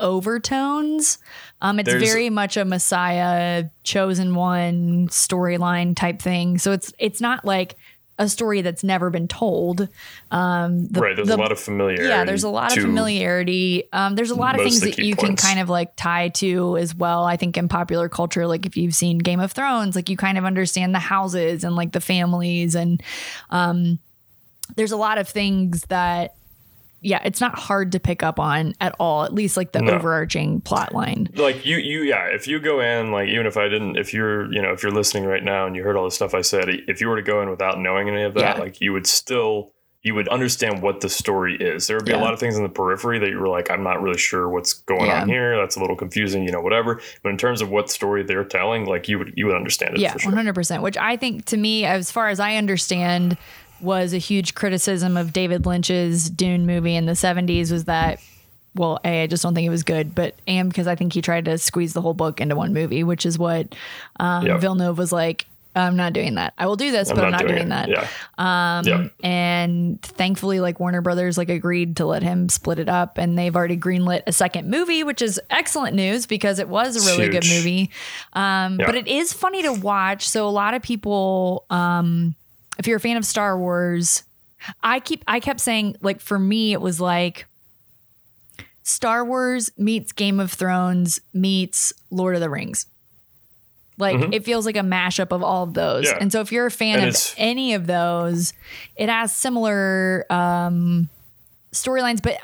[0.00, 1.18] overtones.
[1.62, 6.58] Um, it's There's- very much a Messiah chosen one storyline type thing.
[6.58, 7.76] So it's it's not like
[8.18, 9.88] a story that's never been told.
[10.30, 11.16] Um, the- right.
[11.16, 12.08] There's the- a lot of familiarity.
[12.08, 13.84] yeah, there's a lot of familiarity.
[13.92, 15.42] Um, there's a lot of things that you points.
[15.42, 17.24] can kind of like tie to as well.
[17.24, 20.38] I think in popular culture, like if you've seen Game of Thrones, like you kind
[20.38, 23.02] of understand the houses and like the families, and
[23.50, 23.98] um,
[24.76, 26.34] there's a lot of things that,
[27.04, 29.22] yeah, it's not hard to pick up on at all.
[29.24, 29.92] At least like the No.
[29.92, 31.28] overarching plot line.
[31.36, 34.52] like you you yeah if you go in like even if i didn't if you're
[34.52, 36.64] you know if you're listening right now and you heard all the stuff i said
[36.88, 38.62] if you were to go in without knowing any of that Yeah.
[38.62, 42.20] like you would still you would understand what the story is there would be Yeah.
[42.20, 44.48] a lot of things in the periphery that you were like i'm not really sure
[44.48, 45.22] what's going Yeah.
[45.22, 48.22] on here that's a little confusing you know whatever but in terms of what story
[48.22, 50.82] they're telling like you would you would understand it yeah, one hundred percent.
[50.82, 53.36] Which I think, to me, as far as I understand,
[53.84, 57.70] was a huge criticism of David Lynch's Dune movie in the seventies.
[57.70, 58.20] Was that
[58.74, 61.22] well, a I just don't think it was good, but and because I think he
[61.22, 63.74] tried to squeeze the whole book into one movie, which is what
[64.18, 64.60] um, Yep.
[64.60, 65.46] Villeneuve was like.
[65.76, 66.54] I'm not doing that.
[66.56, 67.68] I will do this, but I'm not doing, it.
[67.70, 67.88] that.
[67.88, 68.06] yeah
[68.38, 69.08] Um, Yeah.
[69.28, 73.56] and thankfully, like Warner Brothers, like agreed to let him split it up, and they've
[73.56, 77.44] already greenlit a second movie, which is excellent news because it was a really good
[77.48, 77.90] movie.
[78.34, 78.86] Um, Yeah.
[78.86, 80.28] But it is funny to watch.
[80.28, 82.36] So a lot of people, um,
[82.78, 84.24] if you're a fan of Star Wars,
[84.82, 87.46] I keep I kept saying like for me it was like
[88.82, 92.86] Star Wars meets Game of Thrones meets Lord of the Rings.
[93.96, 96.06] Like it feels like a mashup of all of those.
[96.06, 96.16] Mm-hmm.
[96.16, 96.22] Yeah.
[96.22, 98.52] And so if you're a fan And of any of those,
[98.96, 101.08] it has similar um
[101.72, 102.38] storylines but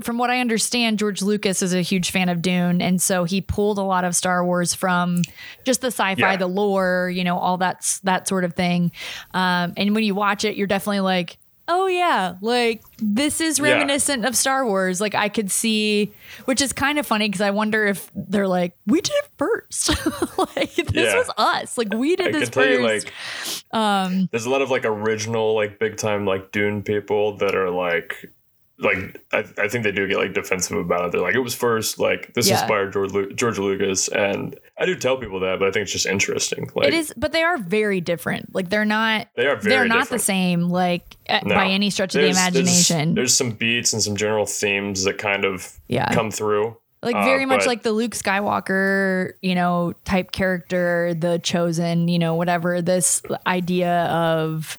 [0.00, 3.40] from what I understand, George Lucas is a huge fan of Dune, and so he
[3.40, 5.22] pulled a lot of Star Wars from
[5.64, 6.36] just the sci-fi, Yeah.
[6.36, 8.92] the lore, you know, all that that sort of thing.
[9.34, 11.36] Um, and when you watch it, you're definitely like,
[11.68, 13.72] oh yeah, like this is Yeah.
[13.74, 15.00] reminiscent of Star Wars.
[15.00, 16.12] Like I could see,
[16.46, 19.88] which is kind of funny because I wonder if they're like, we did it first,
[20.38, 21.16] like this Yeah.
[21.16, 23.06] was us, like we did I this can tell first.
[23.72, 27.54] you, like, there's a lot of like original, like big time, like Dune people that
[27.54, 28.30] are like,
[28.82, 31.12] like I, I think they do get like defensive about it.
[31.12, 32.60] They're like, it was first, like this Yeah.
[32.60, 35.92] inspired George, Lu- George Lucas, and I do tell people that, but I think it's
[35.92, 36.68] just interesting.
[36.74, 38.54] Like, it is, but they are very different.
[38.54, 39.28] Like they're not.
[39.36, 40.68] They are They're not the same.
[40.68, 41.54] Like uh, No.
[41.54, 43.14] by any stretch of the There's- there's- imagination.
[43.14, 46.12] There's, some beats and some general themes that kind of Yeah.
[46.12, 46.76] come through.
[47.04, 52.06] like Uh, very much but- like the Luke Skywalker, you know, type character, the chosen,
[52.06, 52.80] you know, whatever.
[52.80, 54.78] This idea of,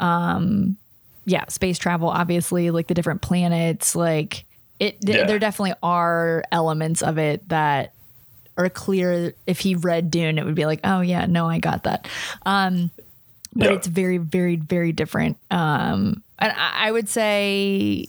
[0.00, 0.76] um,
[1.24, 2.08] yeah, space travel.
[2.08, 3.94] Obviously, like the different planets.
[3.96, 4.44] Like
[4.78, 5.24] it, th- Yeah.
[5.26, 7.92] there definitely are elements of it that
[8.56, 9.34] are clear.
[9.46, 12.06] If he read Dune, it would be like, oh yeah, no, I got that.
[12.44, 12.90] Um,
[13.54, 13.76] but Yeah.
[13.76, 15.36] it's very, very, very different.
[15.50, 18.08] Um, and I, I would say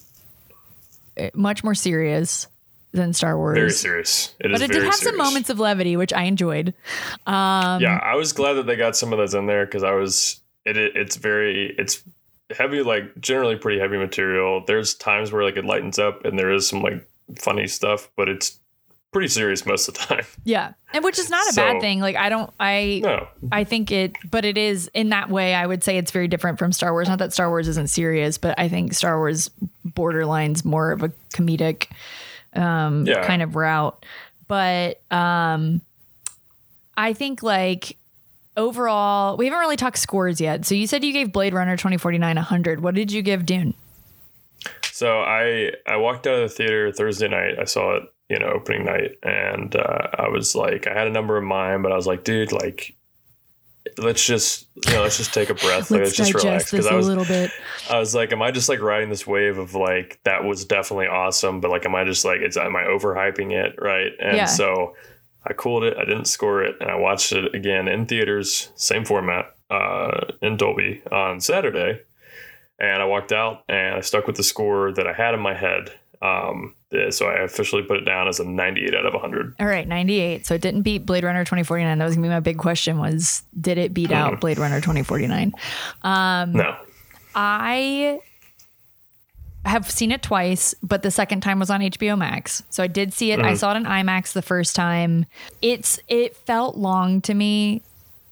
[1.19, 2.47] uh, much more serious
[2.91, 3.58] than Star Wars.
[3.58, 4.34] very serious.
[4.39, 6.73] It is But it did have some moments of levity, which I enjoyed.
[7.28, 9.91] Um, yeah, I was glad that they got some of those in there because I
[9.91, 10.95] was it, it.
[10.95, 12.01] It's very it's
[12.55, 14.63] heavy, like generally pretty heavy material.
[14.65, 17.08] There's times where like it lightens up and there is some like
[17.39, 18.60] funny stuff, but it's
[19.12, 20.25] pretty serious most of the time.
[20.43, 20.73] Yeah.
[20.93, 21.99] And which is not a So- bad thing.
[22.01, 25.65] Like I don't I No, I think it but it is in that way I
[25.65, 27.08] would say it's very different from Star Wars.
[27.08, 29.49] Not that Star Wars isn't serious, but I think Star Wars
[29.88, 31.88] borderlines more of a comedic
[32.53, 33.25] um Yeah.
[33.25, 34.05] kind of route.
[34.47, 35.81] But um
[36.97, 37.97] I think like
[38.57, 40.65] overall we haven't really talked scores yet.
[40.65, 42.81] So you said you gave Blade Runner 2049 100.
[42.81, 43.73] What did you give Dune?
[44.91, 47.59] So I I walked out of the theater Thursday night.
[47.59, 51.11] I saw it, you know, opening night, and uh, I was like, I had a
[51.11, 52.95] number in mind, but I was like, dude, like,
[53.97, 56.93] let's just you know, let's just take a breath, like, let's, just relax, Because I
[56.95, 57.51] was a little bit.
[57.89, 61.07] I was like, am I just like riding this wave of like that was definitely
[61.07, 64.11] awesome, but like, am I just like, it's am I overhyping it, right?
[64.19, 64.45] And Yeah.
[64.45, 64.95] so
[65.47, 65.97] I cooled it.
[65.97, 70.58] I didn't score it, and I watched it again in theaters, same format, uh, in
[70.58, 72.01] Dolby on Saturday.
[72.79, 75.53] And I walked out, and I stuck with the score that I had in my
[75.53, 75.91] head.
[76.21, 76.75] Um,
[77.10, 79.55] so I officially put it down as a 98 out of 100.
[79.60, 80.45] All right, 98.
[80.45, 81.97] So it didn't beat Blade Runner 2049.
[81.97, 84.79] That was going to be my big question was did it beat out Blade Runner
[84.79, 85.53] 2049?
[86.53, 86.75] No,
[87.36, 88.19] I
[89.65, 92.63] have seen it twice, but the second time was on HBO Max.
[92.69, 93.39] So I did see it.
[93.39, 95.25] I saw it in IMAX the first time.
[95.62, 97.82] It's it felt long to me.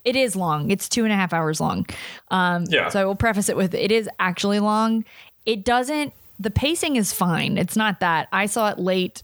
[0.06, 0.69] It is long.
[0.69, 1.86] It's two and a half hours long.
[2.30, 2.89] Um, Yeah.
[2.89, 5.06] So I will preface it with it is actually long.
[5.46, 6.13] It doesn't.
[6.39, 7.58] The pacing is fine.
[7.58, 8.28] It's not that.
[8.32, 9.24] I saw it late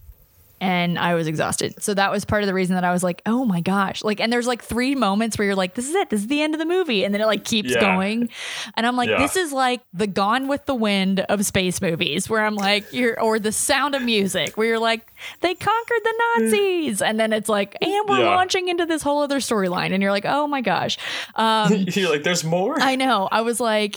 [0.60, 1.82] and I was exhausted.
[1.82, 4.04] So that was part of the reason that I was like, oh my gosh.
[4.04, 6.10] Like, and there's like three moments where you're like, this is it.
[6.10, 7.04] This is the end of the movie.
[7.04, 7.80] And then it like keeps Yeah.
[7.80, 8.28] going.
[8.76, 9.18] And I'm like, Yeah.
[9.18, 13.18] this is like the Gone with the Wind of space movies where I'm like, you're,
[13.20, 17.00] or the sound of music where you're like, they conquered the Nazis.
[17.02, 18.26] And then it's like, and we're Yeah.
[18.34, 19.92] launching into this whole other storyline.
[19.92, 20.98] And you're like, oh my gosh.
[21.36, 22.78] Um, You're like, there's more.
[22.80, 23.28] I know.
[23.30, 23.96] I was like,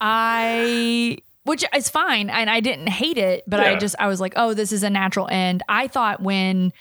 [0.00, 1.18] I,
[1.50, 4.54] which is fine, and I didn't hate it, but I just I was like, oh,
[4.54, 5.62] this is a natural end.
[5.68, 6.72] I thought when,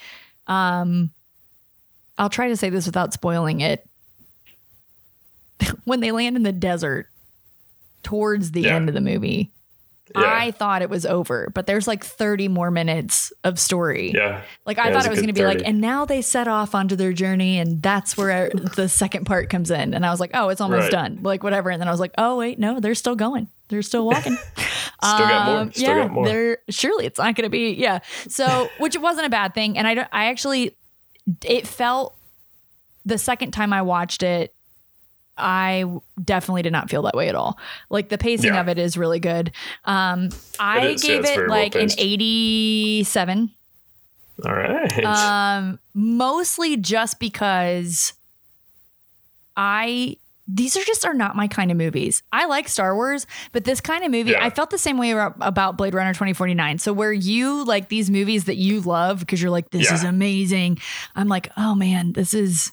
[0.46, 1.10] um,
[2.20, 3.84] I'll try to say this without spoiling it.
[5.86, 7.08] when they land in the desert
[8.04, 8.76] towards the Yeah.
[8.76, 9.52] end of the movie.
[10.16, 10.24] Yeah.
[10.26, 14.12] I thought it was over, but there's like 30 more minutes of story.
[14.14, 14.42] yeah.
[14.66, 16.74] Like I Yeah, thought it was going to be like, and now they set off
[16.76, 19.94] onto their journey, and that's where the second part comes in.
[19.94, 20.92] And I was like, oh, it's almost Right.
[20.92, 21.70] done, like whatever.
[21.70, 23.50] And then I was like, oh wait, no, they're still going.
[23.70, 24.38] They're still walking.
[25.02, 25.60] Still got more.
[25.62, 26.26] Um, Still yeah, got more.
[26.26, 28.00] they're surely it's not going to be yeah.
[28.28, 30.08] So which wasn't a bad thing, and I don't.
[30.12, 30.76] I actually,
[31.46, 32.18] it felt
[33.06, 34.54] the second time I watched it.
[35.40, 35.86] I
[36.24, 37.58] definitely did not feel that way at all.
[37.90, 38.62] Like the pacing Yeah.
[38.62, 39.52] of it is really good.
[39.86, 42.00] Um, I is, gave it's it very well like an paced.
[42.00, 43.52] 87
[44.46, 45.04] All right.
[45.06, 48.14] um, mostly just because
[49.58, 50.18] I
[50.52, 52.24] these are just are not my kind of movies.
[52.32, 54.44] I like Star Wars, but this kind of movie, Yeah.
[54.46, 56.78] I felt the same way about, Blade Runner 2049.
[56.80, 59.94] So where you like these movies that you love because you're like this Yeah.
[59.94, 60.80] is amazing.
[61.16, 62.72] I'm like, "Oh man, this is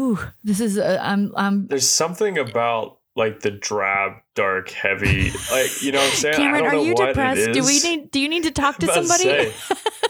[0.00, 5.82] ooh, this is uh, I'm I'm there's something about like the drab, dark, heavy, like
[5.82, 6.34] you know what I'm saying.
[6.34, 7.52] I Cameron, are you depressed?
[7.52, 9.22] Do we need do you need to talk to somebody?
[9.22, 9.52] say,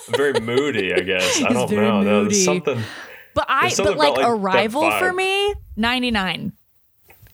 [0.08, 1.42] I'm very moody, I guess.
[1.42, 2.02] I don't very know.
[2.02, 2.30] Moody.
[2.30, 2.80] There's something.
[3.34, 6.52] But I but like, like, Arrival for me, 99.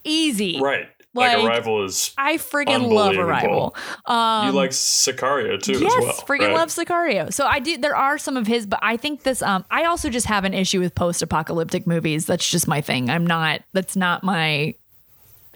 [0.04, 0.60] Easy.
[0.60, 0.86] Right.
[1.12, 2.14] Like, Like, Arrival is.
[2.16, 3.16] I friggin' love.
[3.16, 3.74] Arrival.
[4.06, 6.12] Um, you like Sicario too yes, as well.
[6.26, 6.54] friggin' right?
[6.54, 7.32] love Sicario.
[7.32, 7.76] So I do.
[7.78, 9.42] There are some of his, but I think this.
[9.42, 12.26] Um, I also just have an issue with post-apocalyptic movies.
[12.26, 13.10] That's just my thing.
[13.10, 13.62] I'm not.
[13.72, 14.76] That's not my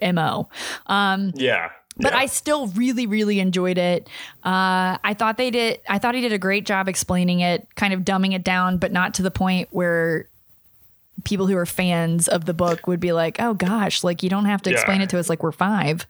[0.01, 0.49] mo.
[0.87, 1.69] Um, Yeah.
[1.95, 2.19] but yeah.
[2.19, 4.09] I still really, really enjoyed it.
[4.43, 5.79] Uh, I thought they did.
[5.87, 8.91] I thought he did a great job explaining it, kind of dumbing it down, but
[8.91, 10.27] not to the point where
[11.25, 14.45] people who are fans of the book would be like, "Oh gosh, like you don't
[14.45, 16.07] have to explain it to us like we're five.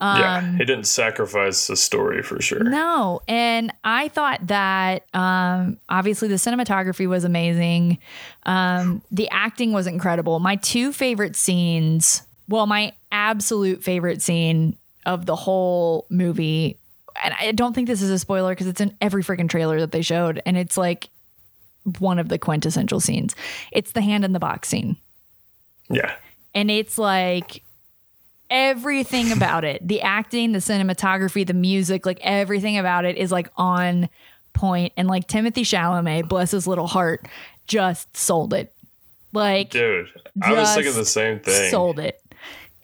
[0.00, 0.38] yeah.
[0.38, 2.64] um, He didn't sacrifice the story for sure.
[2.64, 7.98] No, and I thought that um, obviously the cinematography was amazing.
[8.46, 10.38] Um, the acting was incredible.
[10.40, 16.78] My two favorite scenes, well, my absolute favorite scene of the whole movie,
[17.22, 19.92] and I don't think this is a spoiler because it's in every freaking trailer that
[19.92, 21.10] they showed, and it's like
[21.98, 23.34] one of the quintessential scenes.
[23.72, 24.96] It's the hand in the box scene
[25.88, 26.14] Yeah.
[26.54, 27.62] and it's like
[28.50, 33.48] everything about it the acting the cinematography the music like everything about it is like
[33.56, 34.08] on
[34.52, 34.92] point.
[34.98, 37.26] and like timothée chalamet bless his little heart
[37.66, 38.70] just sold it
[39.32, 40.08] like Dude,
[40.42, 41.70] I was thinking the same thing.
[41.70, 42.20] sold it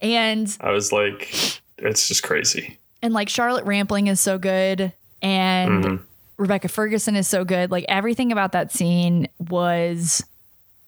[0.01, 1.29] and I was like,
[1.77, 2.77] it's just crazy.
[3.03, 6.03] and like charlotte rampling is so good and Mm-hmm.
[6.41, 10.23] Rebecca ferguson is so good like everything about that scene was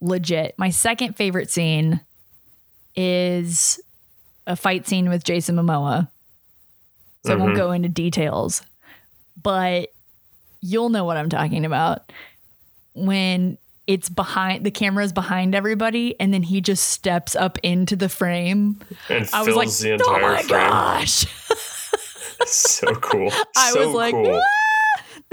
[0.02, 2.02] legit my second favorite scene
[2.96, 3.80] is
[4.48, 6.08] a fight scene with jason momoa
[7.26, 7.44] so i Mm-hmm.
[7.44, 8.62] won't go into details
[9.42, 9.89] but
[10.62, 12.12] you'll know what i'm talking about
[12.96, 18.10] when it's behind the camera's behind everybody and then he just steps up into the
[18.10, 20.48] frame And i was like the oh my frame.
[20.50, 21.26] gosh
[22.46, 23.30] So cool.
[23.56, 24.36] I so was like, cool.
[24.38, 24.42] "Ah,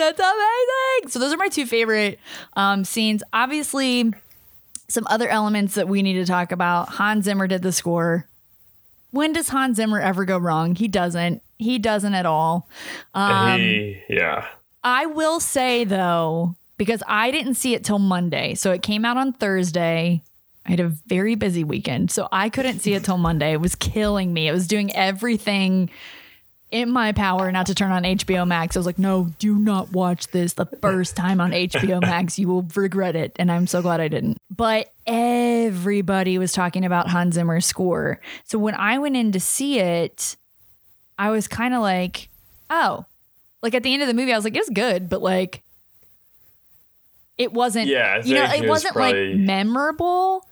[0.00, 1.10] that's amazing.
[1.10, 2.18] So those are my two favorite
[2.54, 3.22] um, scenes.
[3.32, 4.12] Obviously,
[4.88, 6.88] some other elements that we need to talk about.
[6.88, 8.26] Hans Zimmer did the score.
[9.12, 10.74] When does Hans Zimmer ever go wrong?
[10.74, 11.42] He doesn't.
[11.58, 12.68] He doesn't at all.
[13.14, 14.46] Um, he, yeah.
[14.82, 19.16] I will say though, because I didn't see it till Monday, so it came out
[19.16, 20.22] on Thursday.
[20.66, 23.52] I had a very busy weekend, so I couldn't see it till Monday.
[23.52, 24.48] It was killing me.
[24.48, 25.90] It was doing everything
[26.70, 28.76] in my power not to turn on HBO Max.
[28.76, 32.38] I was like, no, do not watch this the first time on HBO Max.
[32.38, 33.32] You will regret it.
[33.38, 34.38] And I'm so glad I didn't.
[34.54, 38.20] But everybody was talking about Hans Zimmer's score.
[38.44, 40.36] So when I went in to see it,
[41.18, 42.28] I was kind of like,
[42.70, 43.04] oh,
[43.62, 45.62] like at the end of the movie, I was like, it's good, but like,
[47.36, 50.46] it wasn't, Yeah, you know, it it was wasn't probably- like memorable.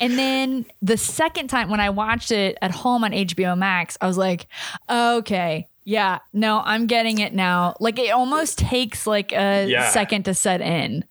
[0.00, 4.06] And then the second time when I watched it at home on HBO Max, I
[4.06, 4.46] was like,
[4.90, 7.76] okay, Yeah, no, I'm getting it now.
[7.78, 9.88] Like it almost takes like a Yeah.
[9.90, 11.04] second to set in.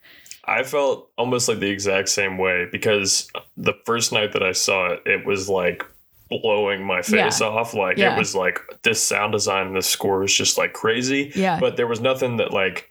[0.43, 4.87] I felt almost like the exact same way because the first night that I saw
[4.91, 5.83] it, it was like
[6.29, 7.47] blowing my face Yeah.
[7.47, 7.73] off.
[7.73, 8.15] Like Yeah.
[8.15, 11.31] it was like this sound design and this score was just like crazy.
[11.35, 11.57] Yeah.
[11.59, 12.89] But there was nothing that like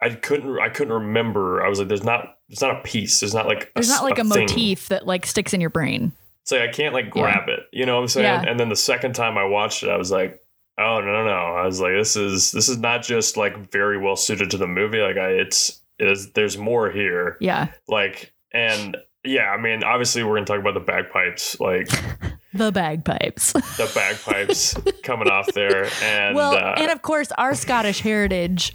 [0.00, 1.64] I couldn't I couldn't remember.
[1.64, 3.20] I was like, there's not there's not a piece.
[3.20, 4.40] There's not like There's s- not like a, thing.
[4.42, 6.12] motif that like sticks in your brain.
[6.42, 7.60] It's like I can't like grab it.
[7.72, 8.24] You know what I'm saying?
[8.24, 8.44] Yeah.
[8.46, 10.42] And then the second time I watched it, I was like,
[10.78, 11.32] oh no no no.
[11.56, 14.66] I was like, this is this is not just like very well suited to the
[14.66, 15.00] movie.
[15.00, 17.38] Like I it's it is there's more here.
[17.40, 17.68] Yeah.
[17.88, 21.88] Like and yeah, I mean, obviously we're gonna talk about the bagpipes, like
[22.54, 23.52] The bagpipes.
[23.78, 28.74] the bagpipes coming off there, and well, uh, and of course our Scottish heritage.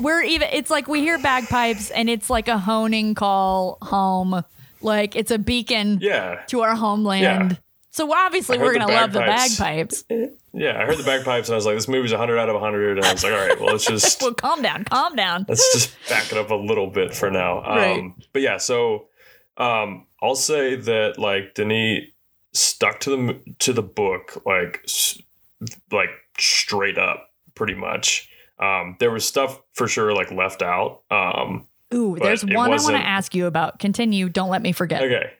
[0.00, 4.42] We're even it's like we hear bagpipes and it's like a honing call home.
[4.80, 7.52] Like it's a beacon yeah, to our homeland.
[7.52, 7.56] Yeah.
[7.90, 10.04] So obviously we're gonna love the bagpipes.
[10.52, 10.80] yeah.
[10.80, 13.06] I heard the bagpipes, and I was like, this movie's hundred out of hundred, and
[13.06, 15.44] I was like, all right, well, let's just Well, calm down, calm down.
[15.48, 17.58] let's just back it up a little bit for now.
[17.58, 18.12] Um, Right.
[18.32, 19.08] But yeah, so
[19.58, 22.08] um, I'll say that like Denis
[22.52, 24.84] stuck to the to the book like
[25.90, 28.28] like straight up, pretty much.
[28.62, 31.02] Um, there was stuff for sure like left out.
[31.10, 33.78] Um, Ooh, there's one I want to ask you about.
[33.78, 34.28] Continue.
[34.28, 35.02] Don't let me forget.
[35.02, 35.30] Okay.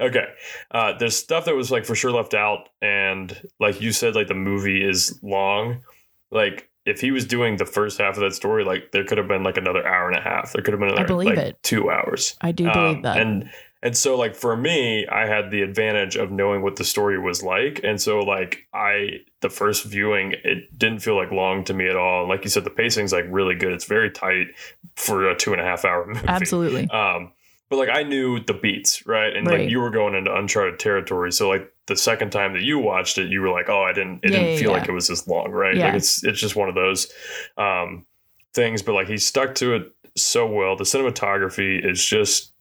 [0.00, 0.26] Okay.
[0.70, 4.28] Uh, there's stuff that was like for sure left out, and like you said, like
[4.28, 5.82] the movie is long.
[6.30, 9.28] Like if he was doing the first half of that story, like there could have
[9.28, 10.52] been like another hour and a half.
[10.52, 11.62] There could have been another believe like, it.
[11.62, 12.36] two hours.
[12.40, 13.16] I do believe Um, that.
[13.18, 13.50] And
[13.82, 17.42] and so like for me, I had the advantage of knowing what the story was
[17.42, 21.88] like, and so like I the first viewing, it didn't feel like long to me
[21.88, 22.20] at all.
[22.20, 23.72] And like you said, the pacing's like really good.
[23.72, 24.48] It's very tight
[24.96, 26.20] for a two and a half hour movie.
[26.28, 26.88] Absolutely.
[26.90, 27.32] Um,
[27.68, 29.34] but like I knew the beats, right?
[29.34, 29.60] And Right.
[29.62, 31.32] like you were going into uncharted territory.
[31.32, 34.20] So like the second time that you watched it, you were like, oh, I didn't
[34.22, 34.76] it Yeah, didn't yeah, feel yeah.
[34.78, 35.74] like it was this long, right?
[35.74, 35.86] Yeah.
[35.86, 37.10] Like it's it's just one of those
[37.56, 38.06] um
[38.54, 38.82] things.
[38.82, 40.76] But like he stuck to it so well.
[40.76, 42.51] The cinematography is just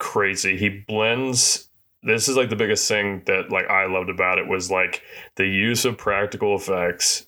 [0.00, 0.56] crazy.
[0.56, 1.68] He blends
[2.02, 5.02] this is like the biggest thing that like I loved about it was like
[5.36, 7.26] the use of practical effects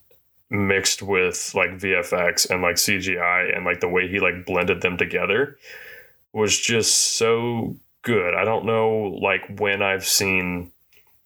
[0.50, 4.96] mixed with like VFX and like CGI and like the way he like blended them
[4.96, 5.58] together
[6.32, 8.34] was just so good.
[8.34, 10.72] I don't know like when I've seen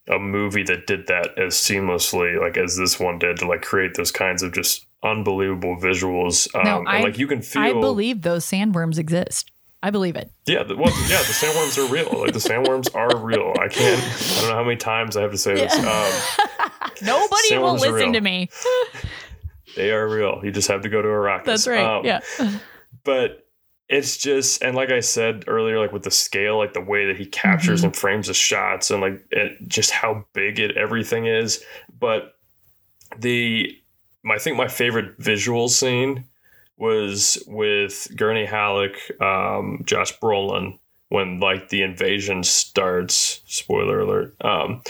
[0.08, 3.94] a movie that did that as seamlessly like as this one did to like create
[3.94, 6.52] those kinds of just unbelievable visuals.
[6.54, 9.52] Um, No, I- like you can feel I believe those sandworms exist.
[9.82, 10.30] I believe it.
[10.46, 12.20] yeah, the, well, yeah, the sandworms are real.
[12.20, 13.52] Like the sandworms are real.
[13.60, 14.02] I can't.
[14.02, 15.74] I don't know how many times I have to say this.
[15.76, 16.50] Um,
[17.02, 18.48] Nobody will listen to me.
[19.76, 20.40] they are real.
[20.42, 21.44] You just have to go to Arrakis.
[21.44, 21.84] That's right.
[21.84, 22.20] Um, yeah.
[23.04, 23.46] but
[23.88, 27.16] it's just and like I said earlier, like with the scale, like the way that
[27.16, 27.86] he captures Mm-hmm.
[27.88, 31.62] and frames the shots, and like it, just how big it everything is.
[32.00, 32.34] But
[33.18, 33.76] the
[34.28, 36.24] I think my favorite visual scene
[36.76, 43.40] was with Gurney Halleck, um, Josh Brolin, when like the invasion starts.
[43.46, 44.36] Spoiler alert.
[44.42, 44.82] Um,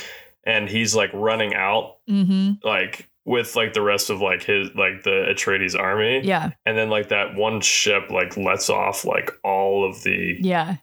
[0.44, 2.66] and he's like running out, Mm-hmm.
[2.66, 6.50] like with like the rest of like his like the Atreides army Yeah.
[6.64, 10.76] and then like that one ship like lets off like all of the Yeah.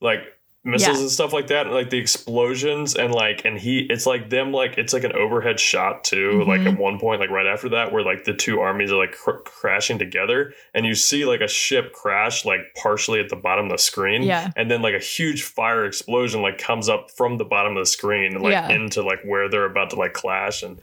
[0.00, 0.20] like
[0.62, 1.02] missiles Yeah.
[1.02, 4.52] and stuff like that and like the explosions and like and he it's like them
[4.52, 6.68] like it's like an overhead shot too like Mm-hmm.
[6.74, 9.40] at one point like right after that where like the two armies are like cr-
[9.44, 13.70] crashing together and you see like a ship crash like partially at the bottom of
[13.72, 14.50] the screen Yeah.
[14.54, 17.86] and then like a huge fire explosion like comes up from the bottom of the
[17.90, 18.68] screen like Yeah.
[18.68, 20.78] into like where they're about to like clash and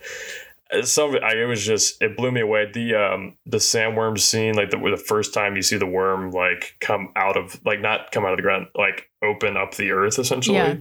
[0.83, 2.69] some it, I, it was just it blew me away.
[2.71, 6.75] The um the sandworm scene, like the the first time you see the worm like
[6.79, 10.19] come out of like not come out of the ground, like open up the earth
[10.19, 10.57] essentially.
[10.57, 10.75] Yeah.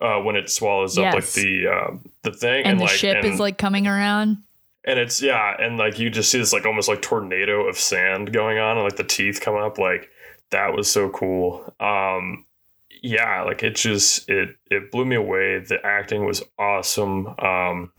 [0.00, 3.26] Uh, when it swallows up like the um the thing And, the like ship and,
[3.26, 4.38] is like coming around.
[4.84, 8.32] and it's yeah and like you just see this like almost like tornado of sand
[8.32, 10.10] going on and like the teeth come up like
[10.50, 12.44] that was so cool um
[13.02, 17.92] yeah like it just it it blew me away the acting was awesome um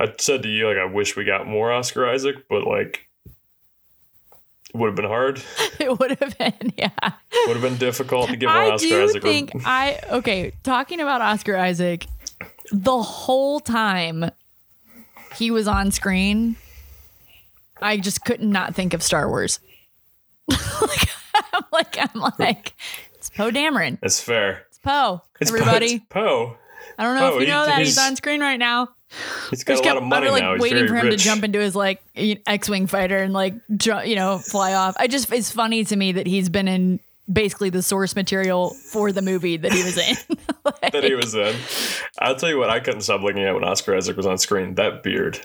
[0.00, 3.06] i said to you like i wish we got more oscar isaac but like
[4.74, 5.40] it would have been hard
[5.80, 6.90] It would have been, yeah.
[7.46, 10.52] would have been difficult to give I oscar do isaac think I okay.
[10.62, 12.06] Talking about Oscar Isaac,
[12.70, 14.30] the whole time
[15.36, 16.56] he was on screen,
[17.82, 19.58] I just could not think of Star Wars.
[20.48, 21.08] like,
[21.54, 22.74] I'm like, I'm like,
[23.14, 23.98] it's Poe Dameron.
[24.02, 25.22] it's fair It's Poe.
[25.40, 25.98] it's Everybody.
[25.98, 26.56] Poe, it's Poe.
[26.98, 28.88] I don't know if you he- know that he's, he's- on screen right now.
[29.50, 31.24] He's got a lot of money I'm like now he's waiting for him rich to
[31.24, 34.96] jump into his like X-wing fighter and like ju- you know fly off.
[34.98, 37.00] I just it's funny to me that he's been in
[37.30, 40.16] basically the source material for the movie that he was in.
[40.62, 41.56] Like, that he was in.
[42.18, 44.74] I'll tell you what, I couldn't stop looking at when Oscar Isaac was on screen.
[44.74, 45.40] That beard.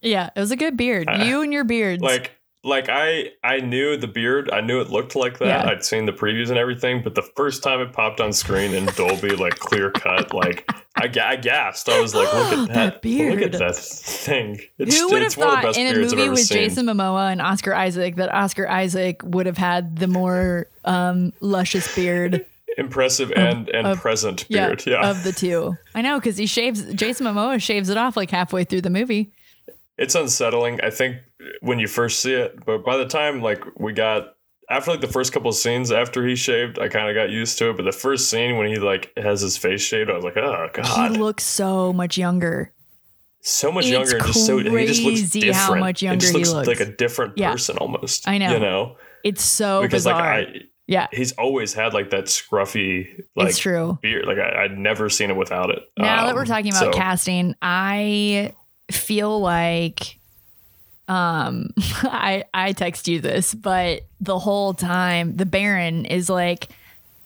[0.00, 1.08] Yeah, it was a good beard.
[1.08, 2.00] Uh, you and your beards.
[2.00, 2.30] Like
[2.62, 5.64] like I I knew the beard, I knew it looked like that.
[5.64, 5.70] Yeah.
[5.70, 8.86] I'd seen the previews and everything, but the first time it popped on screen in
[8.96, 11.88] Dolby, like clear cut, like I, I gasped.
[11.88, 13.40] I was like, look at that, That beard.
[13.40, 14.60] Look at that thing.
[14.78, 16.58] It's, Who would have it's one of the thought best in a movie with seen.
[16.58, 21.94] Jason Momoa and Oscar Isaac that Oscar Isaac would have had the more um, luscious
[21.94, 22.44] beard?
[22.78, 24.84] Impressive and and of- present beard.
[24.86, 25.10] Yeah.
[25.10, 25.76] of the two.
[25.94, 26.84] I know because he shaves.
[26.94, 29.32] Jason Momoa shaves it off like halfway through the movie.
[30.00, 31.16] It's unsettling i think
[31.60, 34.34] when you first see it but by the time like we got
[34.68, 37.58] after like the first couple of scenes after he shaved i kind of got used
[37.58, 40.24] to it but the first scene when he like has his face shaved i was
[40.24, 42.72] like oh god He looks so much younger.
[43.42, 46.20] so much it's younger and just so he just looks different how much he younger
[46.20, 46.68] just he looks, looks.
[46.68, 47.52] like a different Yeah.
[47.52, 48.52] person almost I know.
[48.52, 50.38] you know It's so because bizarre.
[50.40, 53.96] like i yeah, he's always had like that scruffy like it's true.
[54.02, 56.92] beard like I, i'd never seen it without it Now that Um, we're talking about
[56.94, 58.54] so- casting, I
[58.90, 60.18] feel like
[61.08, 61.70] um
[62.02, 66.68] I I text you this, but the whole time the Baron is like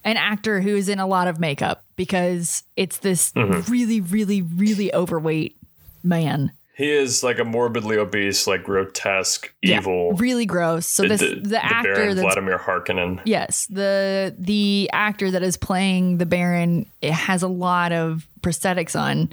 [0.03, 3.71] an actor who's in a lot of makeup because it's this Mm-hmm.
[3.71, 5.57] really really really overweight
[6.03, 6.51] man.
[6.77, 10.85] he is like a morbidly obese like grotesque evil really gross.
[10.87, 13.21] So this the, the actor Baron Vladimir Harkonnen.
[13.25, 18.99] Yes, the the actor that is playing the Baron it has a lot of prosthetics
[18.99, 19.31] on.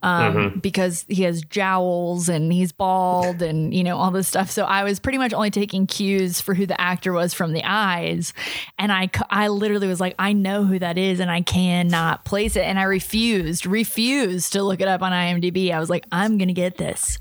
[0.00, 0.58] Um, Mm-hmm.
[0.60, 4.48] because he has jowls and he's bald and you know all this stuff.
[4.48, 7.64] So I was pretty much only taking cues for who the actor was from the
[7.64, 8.32] eyes,
[8.78, 12.54] and I I literally was like, I know who that is, and I cannot place
[12.54, 15.72] it, and I refused refused to look it up on IMDb.
[15.72, 17.18] I was like, I'm gonna get this,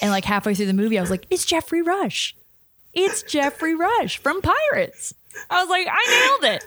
[0.00, 2.34] and like halfway through the movie, I was like, it's Geoffrey Rush
[2.94, 5.12] it's Geoffrey Rush from Pirates.
[5.50, 6.64] I was like, I nailed it.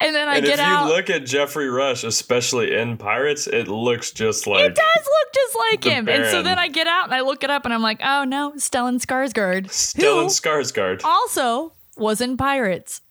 [0.00, 0.62] And then I And get out.
[0.62, 0.88] if you out.
[0.96, 5.56] look at Geoffrey Rush, especially in Pirates, it looks just like it does look just
[5.70, 6.08] like him.
[6.08, 8.24] And so then I get out and I look it up and I'm like, oh
[8.24, 11.02] no, Stellan Skarsgård, Stellan Skarsgård.
[11.04, 13.02] also was in Pirates.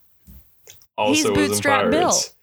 [0.97, 2.09] Also he's was in Bootstrap Bill.
[2.09, 2.33] Pirates.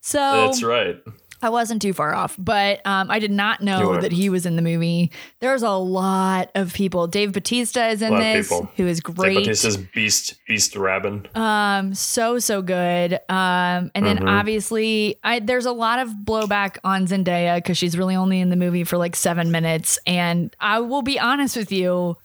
[0.00, 0.96] So That's right.
[1.42, 4.54] I wasn't too far off, but um, I did not know that he was in
[4.56, 5.10] the movie.
[5.40, 7.08] There's a lot of people.
[7.08, 9.34] Dave Bautista is in A lot of this, who is Dave great.
[9.38, 11.36] Bautista's Beast Beast Rabban.
[11.36, 13.14] Um, so so good.
[13.28, 14.28] Um, and then Mm-hmm.
[14.28, 18.56] obviously, I there's a lot of blowback on Zendaya because she's really only in the
[18.56, 19.98] movie for like seven minutes.
[20.06, 22.16] And I will be honest with you,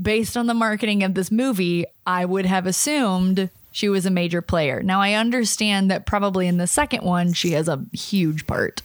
[0.00, 4.42] based on the marketing of this movie, I would have assumed she was a major
[4.42, 4.82] player.
[4.82, 8.82] Now I understand that probably in the second one she has a huge part.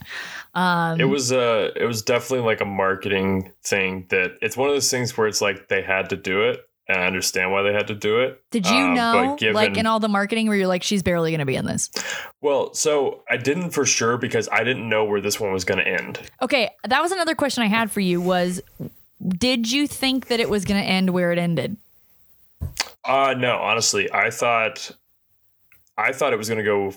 [0.53, 4.75] Um, it was uh it was definitely like a marketing thing that it's one of
[4.75, 7.73] those things where it's like they had to do it and I understand why they
[7.73, 8.41] had to do it.
[8.51, 11.31] Did you Um, know, given- like in all the marketing, where you're like, she's barely
[11.31, 11.89] going to be in this?
[12.41, 15.79] Well, so I didn't for sure because I didn't know where this one was going
[15.79, 16.19] to end.
[16.43, 18.21] Okay, that was another question I had for you.
[18.21, 18.61] Was
[19.27, 21.77] did you think that it was going to end where it ended?
[23.03, 24.91] Uh no, honestly, I thought
[25.97, 26.93] I thought it was going to go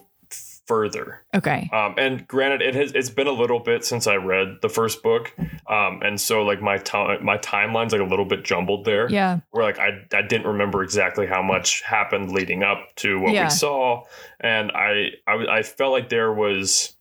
[0.67, 1.25] further.
[1.35, 1.71] Okay.
[1.73, 5.03] Um, and granted, it has it's been a little bit since I read the first
[5.03, 5.33] book,
[5.67, 9.09] um, and so like my time my timeline's like a little bit jumbled there.
[9.11, 9.41] Yeah.
[9.51, 13.45] where like I I didn't remember exactly how much happened leading up to what Yeah.
[13.45, 14.05] we saw,
[14.41, 16.95] and I—I felt like there was.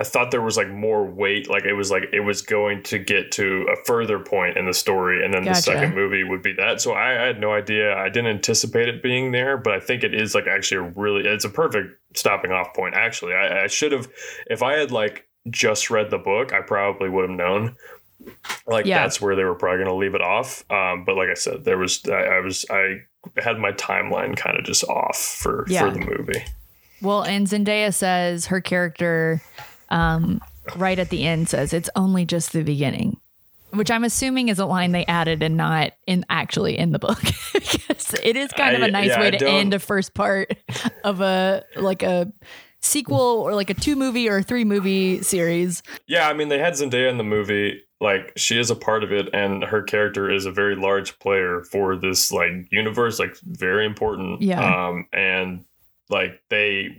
[0.00, 2.98] I thought there was like more weight, like it was like it was going to
[3.00, 5.56] get to a further point in the story, and then Gotcha.
[5.56, 6.80] the second movie would be that.
[6.80, 7.96] So I, I had no idea.
[7.96, 11.26] I didn't anticipate it being there, but I think it is like actually a really,
[11.28, 12.94] it's a perfect stopping off point.
[12.94, 14.06] Actually, I, I should have,
[14.46, 17.74] if I had like just read the book, I probably would have known.
[18.66, 19.02] Like Yeah.
[19.02, 20.64] that's where they were probably going to leave it off.
[20.70, 22.98] Um, but like I said, there was I, I was I
[23.36, 25.88] had my timeline kind of just off for Yeah.
[25.88, 26.44] for the movie.
[27.00, 29.40] Well, and Zendaya says her character,
[29.90, 30.40] um,
[30.76, 33.18] right at the end, says it's only just the beginning,
[33.70, 37.20] which I'm assuming is a line they added and not in actually in the book
[37.52, 40.56] because it is kind of a nice yeah, way to end a first part
[41.04, 42.32] of a like a
[42.80, 45.82] sequel or like a two movie or a three movie series.
[46.06, 47.82] Yeah, I mean they had Zendaya in the movie.
[48.00, 51.62] Like she is a part of it, and her character is a very large player
[51.64, 53.18] for this like universe.
[53.18, 54.40] Like very important.
[54.40, 54.88] Yeah.
[54.88, 55.64] Um, and
[56.10, 56.96] like they,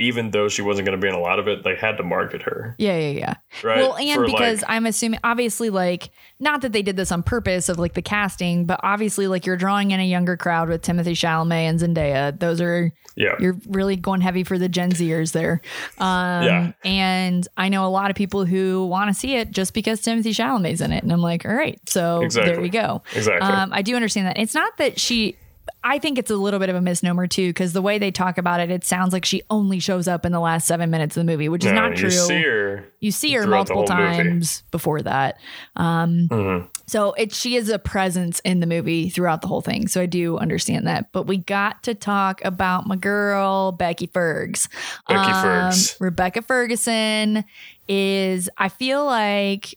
[0.00, 2.02] even though she wasn't going to be in a lot of it, they had to
[2.02, 2.74] market her.
[2.78, 3.34] Yeah, yeah, yeah.
[3.62, 3.78] Right.
[3.78, 7.22] Well, and For, because like- I'm assuming, obviously, like, not that they did this on
[7.22, 10.82] purpose of like the casting, but obviously, like, you're drawing in a younger crowd with
[10.82, 12.36] Timothée Chalamet and Zendaya.
[12.38, 13.34] Those are, Yeah.
[13.38, 15.60] you're really going heavy for the Gen Zers there.
[15.98, 16.72] Um, Yeah.
[16.84, 20.30] And I know a lot of people who want to see it just because Timothée
[20.34, 21.02] Chalamet's in it.
[21.02, 22.64] And I'm like, all right, so there Exactly.
[22.64, 23.02] you go.
[23.14, 23.48] Exactly.
[23.48, 24.38] Um, I do understand that.
[24.38, 25.36] It's not that she,
[25.82, 28.38] I think it's a little bit of a misnomer too, because the way they talk
[28.38, 31.24] about it, it sounds like she only shows up in the last seven minutes of
[31.26, 32.08] the movie, which is No, not true.
[32.10, 32.84] You see her.
[33.00, 34.16] You see her multiple whole movie.
[34.16, 35.38] times before that.
[35.76, 36.68] Um, Mhm.
[36.86, 39.86] So it she is a presence in the movie throughout the whole thing.
[39.86, 41.12] So I do understand that.
[41.12, 44.68] But we got to talk about my girl Becky Fergs.
[45.08, 45.96] Becky Fergs.
[46.00, 47.44] Rebecca Ferguson
[47.88, 49.74] is I feel like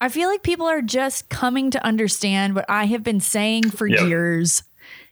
[0.00, 3.86] I feel like people are just coming to understand what I have been saying for
[3.86, 4.00] Yep.
[4.08, 4.62] years.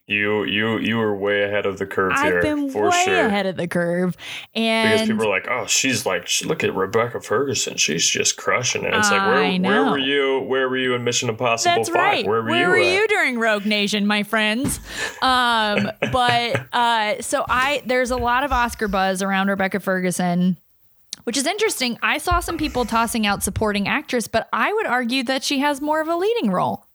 [0.07, 3.25] You you you were way ahead of the curve here I've been for way sure.
[3.25, 4.15] ahead of the curve.
[4.55, 7.79] And because people are like, oh, she's like, look at Rebecca Ferguson.
[7.79, 8.93] She's just crushing it.
[8.93, 10.41] It's like, where, I where were you?
[10.41, 11.97] Where were you in Mission Impossible That's 5?
[11.97, 12.27] right.
[12.27, 12.55] Where were you?
[12.55, 12.93] Where you were at?
[13.01, 14.79] you during Rogue Nation, my friends?
[15.23, 20.59] Um, but uh, so I there's a lot of Oscar buzz around Rebecca Ferguson,
[21.25, 21.99] which is interesting.
[22.03, 25.81] I saw some people tossing out supporting actress, but I would argue that she has
[25.81, 26.87] more of a leading role.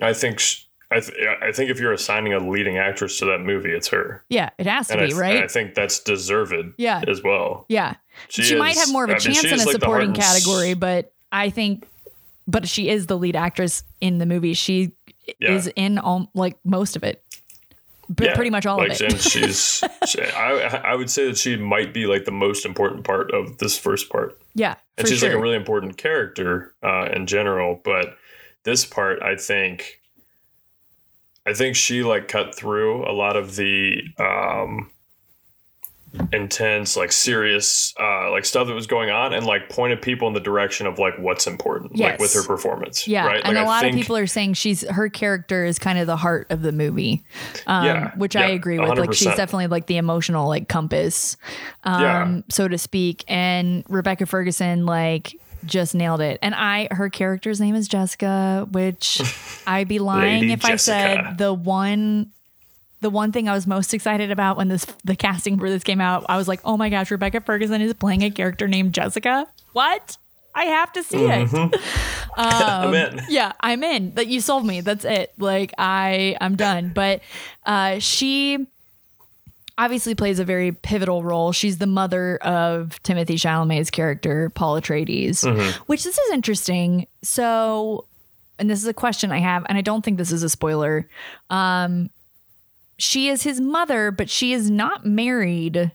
[0.00, 3.38] I think sh- I, th- I think if you're assigning a leading actress to that
[3.40, 4.22] movie, it's her.
[4.28, 5.42] Yeah, it has to And I, be, th- right?
[5.42, 7.02] I think that's deserved Yeah.
[7.08, 7.64] as well.
[7.68, 7.94] yeah.
[8.28, 10.18] She, She might have more of a I chance she in a like supporting and
[10.18, 11.88] s- category, but I think
[12.46, 14.54] but she is the lead actress in the movie.
[14.54, 14.92] She
[15.40, 15.52] Yeah.
[15.52, 17.22] is in all, like most of it.
[18.08, 19.12] But Yeah, pretty much all like, of it.
[19.12, 23.04] And she's, she, I, I would say that she might be like the most important
[23.04, 24.40] part of this first part.
[24.54, 24.76] yeah.
[24.98, 25.30] and she's sure.
[25.30, 27.80] like a really important character uh, in general.
[27.82, 28.16] But
[28.64, 30.00] this part, I think,
[31.46, 34.90] I think she like cut through a lot of the um,
[36.32, 40.34] intense, like serious, uh, like stuff that was going on, and like pointed people in
[40.34, 43.06] the direction of like what's important, like with her performance.
[43.08, 43.40] Yeah, right?
[43.44, 46.16] and Like, a lot of people are saying she's her character is kind of the
[46.16, 47.24] heart of the movie,
[47.66, 48.98] um, Yeah, which I agree with.
[48.98, 51.36] Like she's definitely like the emotional like compass,
[51.84, 52.40] um, Yeah.
[52.48, 53.24] so to speak.
[53.28, 56.38] And Rebecca Ferguson like just nailed it.
[56.42, 59.20] And I her character's name is Jessica, which
[59.66, 62.30] I'd be lying if I said the one.
[63.04, 66.00] The one thing I was most excited about when this the casting for this came
[66.00, 69.46] out, I was like, "Oh my gosh, Rebecca Ferguson is playing a character named Jessica."
[69.74, 70.16] What?
[70.54, 71.50] I have to see it.
[72.34, 73.20] I'm in.
[73.28, 74.14] yeah i'm in.
[74.14, 74.80] That you sold me.
[74.80, 75.34] That's it.
[75.36, 76.92] Like i i'm done.
[76.94, 77.20] But
[77.66, 78.66] uh she
[79.76, 81.52] obviously plays a very pivotal role.
[81.52, 85.44] She's the mother of timothée chalamet's character paul atreides
[85.86, 87.06] which this is interesting.
[87.22, 88.06] So
[88.58, 91.06] and this is a question i have and i don't think this is a spoiler.
[91.50, 92.08] Um
[92.96, 95.92] she is his mother but she is not married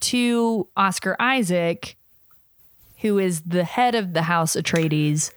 [0.00, 1.96] to oscar isaac
[3.00, 5.32] who is the head of the house atreides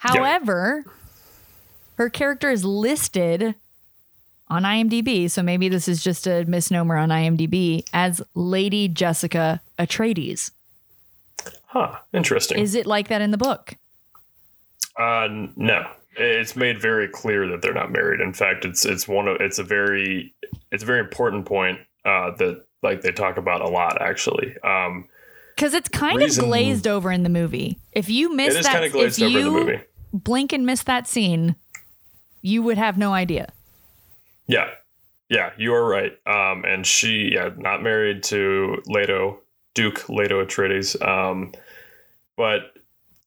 [0.00, 0.84] However,
[1.96, 3.54] her character is listed
[4.48, 10.52] on IMDb, so maybe this is just a misnomer on IMDb as Lady Jessica Atreides.
[11.66, 11.98] Huh.
[12.14, 12.58] Interesting.
[12.60, 13.76] Is it like that in the book?
[14.98, 15.86] Uh, no,
[16.16, 18.20] it's made very clear that they're not married.
[18.20, 20.34] In fact, it's it's one of it's a very
[20.72, 24.56] it's a very important point uh, that like they talk about a lot actually.
[24.64, 25.08] Um,
[25.54, 27.78] Because it's kind Reason- of glazed over in the movie.
[27.92, 29.80] If you miss that, kind of glazed if over in the you
[30.12, 31.54] blink and miss that scene,
[32.42, 33.52] you would have no idea.
[34.46, 34.70] Yeah,
[35.28, 36.12] yeah, you are right.
[36.26, 39.40] Um, and she yeah not married to Leto
[39.74, 41.00] Duke Leto Atreides.
[41.06, 41.52] Um,
[42.36, 42.72] but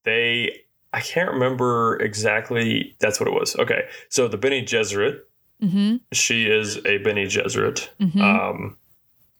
[0.03, 0.62] they
[0.93, 2.95] I can't remember exactly.
[2.99, 3.55] That's what it was.
[3.57, 5.21] Okay, so the Bene Gesserit.
[5.61, 7.89] hmm she is a Bene Gesserit.
[7.99, 8.21] Mhm.
[8.21, 8.77] Um,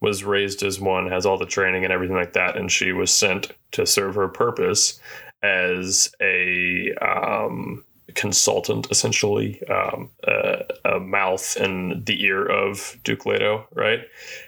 [0.01, 3.09] was raised as one, has all the training and everything like that, and she was
[3.13, 4.99] sent to serve her purpose
[5.43, 7.83] as a um,
[8.15, 14.01] consultant, essentially, um, a, a mouth and the ear of Duke Leto, right?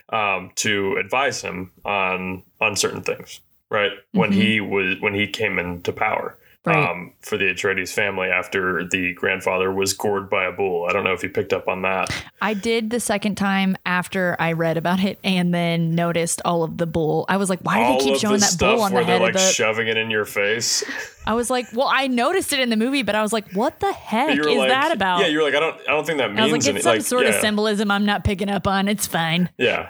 [0.10, 3.40] Um, to advise him on on certain things,
[3.70, 3.92] right?
[4.12, 4.36] When Mhm.
[4.36, 6.90] he was when he came into power Right.
[6.90, 10.88] um, for the Atreides family after the grandfather was gored by a bull.
[10.90, 12.10] I don't know if you picked up on that.
[12.42, 16.78] I did the second time after I read about it and then noticed all of
[16.78, 17.26] the bull.
[17.30, 19.22] I was like, why do they keep showing that bull on the head they're of
[19.22, 19.40] like the?
[19.40, 20.84] shoving it in your face.
[21.28, 23.80] I was like, well, I noticed it in the movie, but I was like, what
[23.80, 25.22] the heck is like, that about?
[25.22, 26.84] Yeah, you're like, I don't, I don't think that I was means like, any- it's
[26.84, 28.88] some like, sort of symbolism I'm not picking up on.
[28.88, 29.50] It's fine.
[29.58, 29.90] Yeah.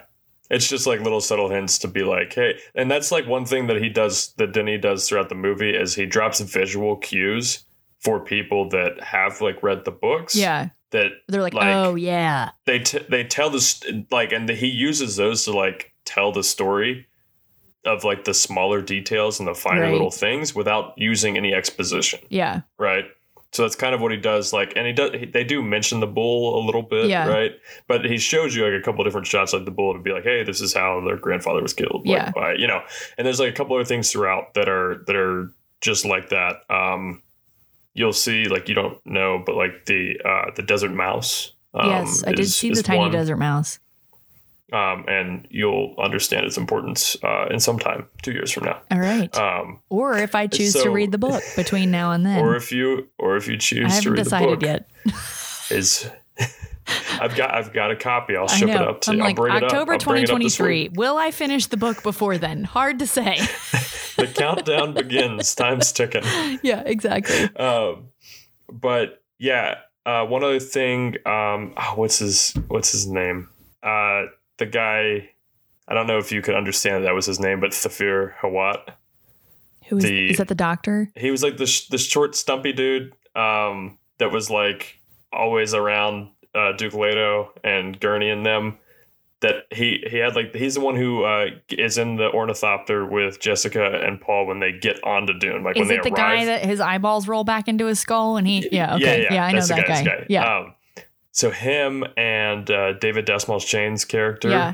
[0.49, 3.67] It's just like little subtle hints to be like, hey, and that's like one thing
[3.67, 7.63] that he does, that Denny does throughout the movie is he drops visual cues
[7.99, 10.35] for people that have like read the books.
[10.35, 10.69] Yeah.
[10.91, 12.51] That They're like, Like- oh, yeah.
[12.65, 13.81] they t- they tell this
[14.11, 17.07] like and he uses those to like tell the story
[17.83, 19.91] of like the smaller details and the finer Right.
[19.91, 22.61] little things without using any exposition Yeah.
[22.77, 23.05] right
[23.55, 25.99] so that's kind of what he does like and he does he- they do mention
[25.99, 27.27] the bull a little bit Yeah.
[27.27, 27.51] right
[27.87, 30.23] but he shows you like a couple different shots like the bull to be like
[30.23, 32.31] hey this is how their grandfather was killed like, Yeah.
[32.31, 32.81] by you know
[33.17, 35.51] and there's like a couple other things throughout that are that are
[35.81, 37.21] just like that um
[37.93, 42.23] you'll see like you don't know but like the uh the desert mouse Um, yes,
[42.25, 43.79] I did is- see the tiny one, desert mouse.
[44.73, 48.81] Um, and you'll understand its importance uh, in some time, two years from now.
[48.91, 49.35] All right.
[49.37, 52.39] Um, or if I choose to read the book between now and then.
[52.39, 54.89] or if you or if you choose to read the book, yet.
[55.71, 56.09] is
[57.19, 58.35] I've got I've got a copy.
[58.35, 59.23] I'll ship it up to I'm you.
[59.23, 60.07] like I'll bring October it up.
[60.07, 60.89] I'll bring it up 2023.
[60.95, 62.63] Will I finish the book before then?
[62.63, 63.39] Hard to say.
[64.17, 65.53] The countdown begins.
[65.55, 66.23] Time's ticking.
[66.63, 67.53] yeah, exactly.
[67.55, 68.09] Um,
[68.71, 71.17] but yeah, uh, one other thing.
[71.25, 73.49] Um, oh, what's his What's his name?
[73.83, 74.23] Uh,
[74.57, 75.29] the guy.
[75.87, 78.89] I don't know if you could understand that was his name, but Thufir Hawat.
[79.87, 80.47] Who is, The- is that?
[80.47, 81.11] The doctor?
[81.15, 84.99] He was like the sh- the short, stumpy dude um, that was like
[85.31, 88.79] always around uh, Duke Leto and Gurney and them.
[89.41, 93.39] That he he had like he's the one who uh, is in the ornithopter with
[93.39, 95.61] Jessica and Paul when they get onto Dune.
[95.63, 96.39] Like Is when they it the arrive.
[96.39, 98.67] guy that his eyeballs roll back into his skull and he?
[98.71, 98.95] Yeah.
[98.95, 99.27] Okay.
[99.29, 99.45] Yeah.
[99.45, 100.25] I know that's the that guy's guy.
[100.29, 100.57] Yeah.
[100.59, 100.73] Um,
[101.35, 104.73] so him and uh, David Dastmalchian's character Yeah.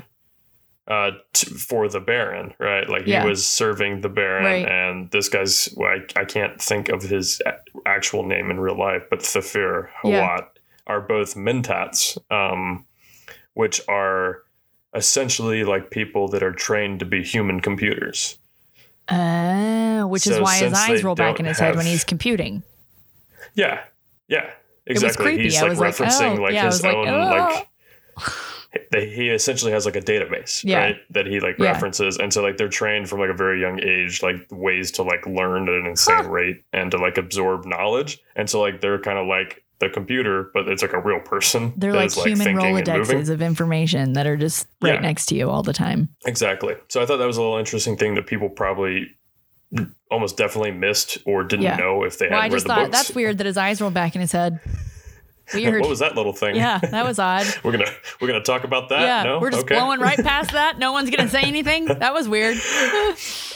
[0.86, 2.88] uh, t- for the Baron, right?
[2.88, 3.22] Like Yeah.
[3.22, 4.64] he was serving the Baron, Right.
[4.68, 7.42] and this guy's well, I, I can't think of his
[7.84, 10.38] actual name in real life, but Thufir Hawat Yeah.
[10.86, 12.86] are both Mentats, um,
[13.54, 14.42] which are
[14.94, 18.38] essentially like people that are trained to be human computers.
[19.08, 22.62] Oh, which is why his eyes roll back in his head when he's computing.
[23.54, 23.80] Yeah,
[24.28, 24.50] yeah,
[24.86, 25.38] exactly.
[25.38, 27.28] He's like was like, referencing oh, like yeah, his was like, own oh.
[27.30, 27.68] like.
[28.90, 30.78] He essentially has like a database, Yeah.
[30.78, 30.96] right?
[31.10, 31.72] That he like Yeah.
[31.72, 35.02] references, and so like they're trained from like a very young age, like ways to
[35.02, 38.98] like learn at an insane rate and to like absorb knowledge, and so like they're
[38.98, 41.74] kind of like the computer, but it's like a real person.
[41.76, 42.76] They're like is, human thinking.
[42.76, 45.00] Rolodexes of information that are just right Yeah.
[45.00, 46.08] next to you all the time.
[46.24, 46.74] Exactly.
[46.88, 49.08] So I thought that was a little interesting thing that people probably
[50.12, 51.76] almost definitely missed or didn't Yeah.
[51.76, 52.96] know if they Well, hadn't read just the thought books.
[52.98, 54.60] that's weird that his eyes rolled back in his head.
[55.54, 55.80] Weird.
[55.80, 56.54] what was that little thing?
[56.56, 57.44] Yeah, that was odd.
[57.64, 57.90] we're gonna
[58.20, 59.00] we're gonna talk about that.
[59.02, 59.74] yeah, no, we're just okay.
[59.74, 60.78] blowing right past that.
[60.78, 61.86] No one's gonna say anything.
[61.86, 62.56] That was weird.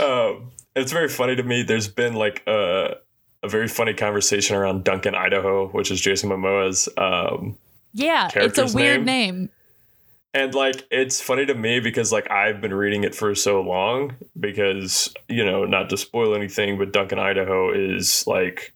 [0.01, 1.63] Um, it's very funny to me.
[1.63, 2.97] There's been like a
[3.43, 6.89] a very funny conversation around Duncan, Idaho, which is Jason Momoa's.
[6.99, 7.57] Um,
[7.95, 9.37] Yeah, it's a weird name?
[9.37, 9.51] name.
[10.37, 14.17] And like it's funny to me because like I've been reading it for so long
[14.39, 18.75] because you know not to spoil anything, but Duncan, Idaho is like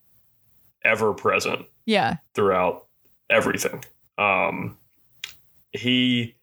[0.82, 2.86] ever present Yeah, throughout
[3.28, 3.84] everything.
[4.16, 4.78] Um,
[5.72, 6.34] he,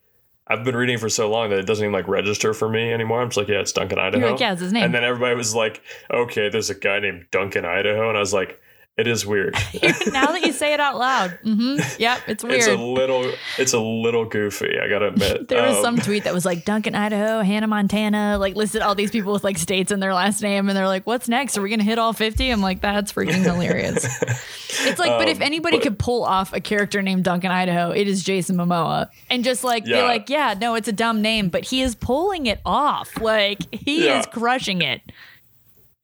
[0.47, 3.21] I've been reading for so long that it doesn't even like register for me anymore.
[3.21, 4.31] I'm just like, yeah, it's Duncan, Idaho.
[4.31, 4.83] like, yeah, it's his name.
[4.83, 8.07] And then everybody was like, okay, there's a guy named Duncan, Idaho.
[8.09, 8.61] And I was like,
[8.97, 9.53] it is weird.
[10.11, 12.55] now that you say it out loud, hmm yep, it's weird.
[12.57, 14.79] it's a little, it's a little goofy.
[14.81, 15.47] I gotta admit.
[15.47, 18.95] There was Um, some tweet that was like Duncan, Idaho, Hannah, Montana, like listed all
[18.95, 21.57] these people with like states in their last name, and they're like, "What's next?
[21.57, 22.49] Are we gonna hit all 50?
[22.49, 26.53] I'm like, "That's freaking hilarious." it's like, but if Um, anybody but- could pull off
[26.53, 30.55] a character named Duncan, Idaho, it is Jason Momoa, and just like be like, "Yeah,
[30.59, 33.19] no, it's a dumb name, but he is pulling it off.
[33.21, 34.19] Like he Yeah.
[34.19, 35.01] is crushing it."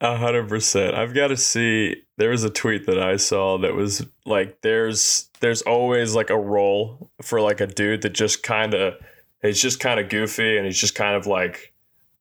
[0.03, 0.93] A hundred percent.
[0.95, 2.03] I've got to see.
[2.17, 6.37] There was a tweet that I saw that was like, "There's, there's always like a
[6.37, 8.95] role for like a dude that just kind of,
[9.41, 11.73] he's just kind of goofy and he's just kind of like,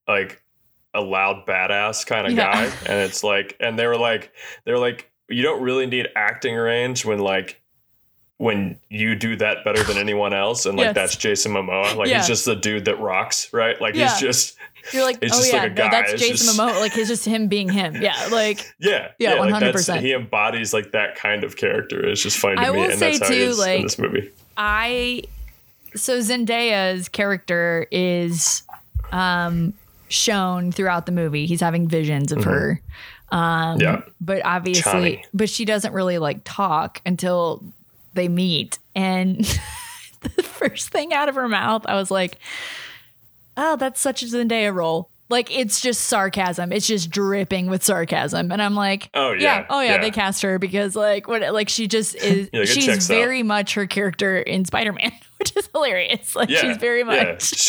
[0.09, 0.43] like
[0.95, 2.53] a loud badass kind of Yeah.
[2.53, 4.33] guy." And it's like, and they were like,
[4.65, 7.59] they were like, you don't really need acting range when like.
[8.39, 10.95] When you do that better than anyone else, and like Yes.
[10.97, 12.17] that's Jason Momoa, like Yeah.
[12.17, 13.81] he's just the dude that rocks, right?
[13.81, 14.09] Like Yeah.
[14.11, 14.57] he's just,
[14.93, 16.81] You're like, It's "Oh yeah, like no, that's Jason just- Momoa.
[16.81, 18.01] Like it's just him being him.
[18.03, 20.01] Yeah, like Yeah, Yeah, like that's 100%.
[20.01, 22.05] he embodies like that kind of character.
[22.07, 23.83] It's just funny to I me, will and say, that's how too, is like- in
[23.83, 24.31] this movie.
[24.57, 25.23] I
[25.95, 28.63] so Zendaya's character is
[29.13, 29.75] um
[30.09, 31.47] shown throughout the movie.
[31.47, 32.81] He's having visions of her.
[33.31, 34.03] Um Yeah.
[34.21, 37.63] but obviously but she doesn't really like talk until
[38.15, 39.39] they meet and
[40.21, 42.37] the first thing out of her mouth I was like
[43.57, 45.09] oh that's such a Zendaya role.
[45.29, 46.73] Like it's just sarcasm.
[46.73, 49.65] It's just dripping with sarcasm, and I'm like, Oh, yeah.
[49.71, 50.01] oh yeah, Yeah.
[50.03, 52.51] they cast her because like what, like she just is.
[52.53, 53.15] Yeah, she's checks out.
[53.15, 55.11] very much her character in Spider Man,
[55.43, 56.37] which is hilarious.
[56.43, 57.19] Like Yeah, she's very much.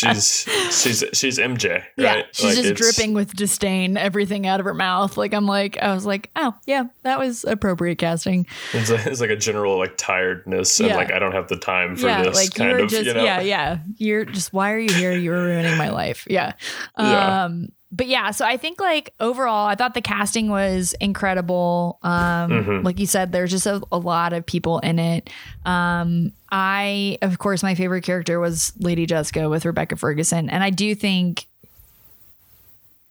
[0.02, 1.82] Yeah, she's she's she's MJ.
[1.98, 1.98] Right?
[1.98, 5.16] Yeah, she's Like, just dripping with disdain, everything out of her mouth.
[5.16, 8.46] Like I'm like, I was like, oh yeah, that was appropriate casting.
[8.72, 10.96] It's, a- it's like a general like tiredness and Yeah.
[10.96, 13.22] like I don't have the time for this like kind of just you know.
[13.24, 13.78] yeah, yeah.
[13.96, 15.12] You're just why are you here?
[15.12, 16.26] You're ruining my life.
[16.30, 16.52] Yeah.
[16.98, 17.44] Yeah.
[17.44, 21.98] Um but yeah, so I think like overall, I thought the casting was incredible.
[22.02, 22.84] Um, Mm-hmm.
[22.86, 25.30] like you said, there's just a, a lot of people in it.
[25.64, 30.70] Um, I, of course, my favorite character was Lady Jessica with Rebecca Ferguson, and I
[30.70, 31.46] do think,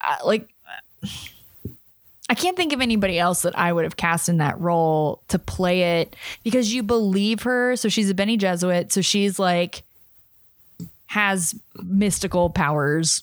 [0.01, 0.47] uh, like,
[1.03, 1.09] I
[2.29, 5.37] I can't think of anybody else that I would have cast in that role to
[5.37, 7.75] play it because you believe her.
[7.75, 8.91] So she's a Bene Gesserit.
[8.91, 9.83] So she's like
[11.07, 11.53] has
[11.83, 13.21] mystical powers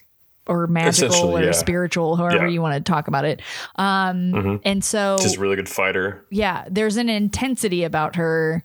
[0.51, 1.53] or magical or yeah.
[1.53, 2.53] spiritual, however Yeah.
[2.53, 3.41] you want to talk about it.
[3.77, 4.61] Um, Mhm.
[4.65, 6.25] and so Just a really good fighter.
[6.31, 8.65] yeah, there's an intensity about her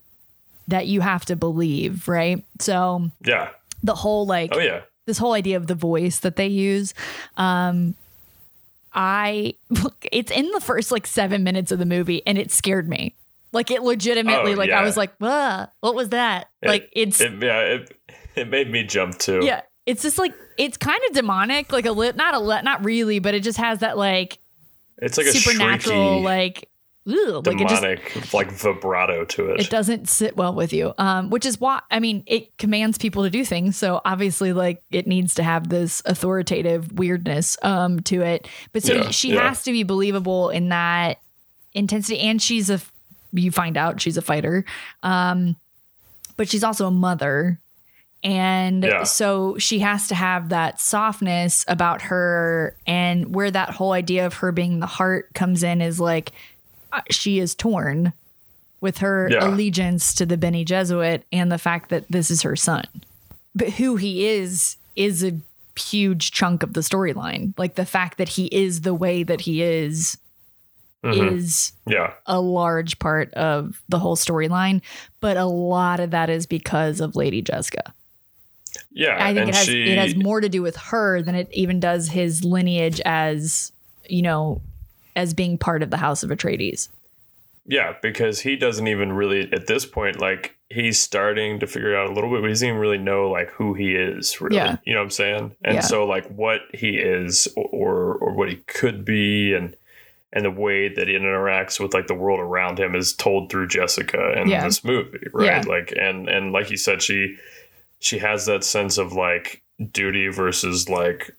[0.67, 2.43] that you have to believe, right?
[2.59, 3.49] So Yeah.
[3.83, 4.81] the whole like Oh yeah.
[5.05, 6.93] this whole idea of the voice that they use
[7.37, 7.93] um
[8.93, 9.53] i
[10.11, 13.13] it's in the first like seven minutes of the movie and it scared me
[13.51, 14.79] like it legitimately Oh, like yeah.
[14.79, 17.59] i was like "Whoa, what was that It- like it's it, yeah.
[17.59, 17.97] It,
[18.35, 19.41] it made me jump too.
[19.43, 22.83] yeah it's just like it's kind of demonic like a lit not a lit not
[22.85, 24.39] really but it just has that like
[24.97, 26.69] It's like a supernatural shrieky, like
[27.07, 27.83] Ugh, like it just
[28.33, 29.59] like vibrato to it.
[29.61, 33.21] it doesn't sit well with you um which is why i mean it commands people
[33.21, 38.21] to do things so obviously like it needs to have this authoritative weirdness um to
[38.23, 39.47] it but so Yeah, she yeah.
[39.47, 41.19] has to be believable in that
[41.73, 42.81] intensity and she's a
[43.33, 44.65] you find out she's a fighter
[45.03, 45.55] um
[46.37, 47.59] but she's also a mother
[48.25, 49.03] and Yeah.
[49.03, 54.33] so she has to have that softness about her and where that whole idea of
[54.35, 56.31] her being the heart comes in is like
[56.91, 58.11] uh, she is torn
[58.81, 59.47] with her Yeah.
[59.47, 62.83] allegiance to the Bene Gesserit and the fact that this is her son.
[63.53, 65.33] But who he is is a
[65.79, 67.53] huge chunk of the storyline.
[67.57, 70.17] Like the fact that he is the way that he is
[71.03, 71.33] Mhm.
[71.37, 72.13] is yeah.
[72.25, 74.81] a large part of the whole storyline,
[75.19, 77.93] but a lot of that is because of Lady Jessica.
[78.91, 79.17] Yeah.
[79.19, 81.49] I think and it has she, it has more to do with her than it
[81.51, 83.71] even does his lineage as,
[84.07, 84.61] you know,
[85.15, 86.89] as being part of the House of Atreides.
[87.65, 91.97] Yeah, because he doesn't even really at this point like he's starting to figure it
[91.97, 94.57] out a little bit, but he doesn't even really know like who he is really.
[94.57, 94.77] Yeah.
[94.85, 95.55] You know what I'm saying?
[95.63, 95.81] And Yeah.
[95.81, 99.75] so like what he is or or what he could be and
[100.33, 103.67] and the way that he interacts with like the world around him is told through
[103.67, 104.63] Jessica in Yeah.
[104.65, 105.65] this movie, right?
[105.65, 107.37] Like and and like you said, she
[108.05, 111.31] she has that sense of like duty versus like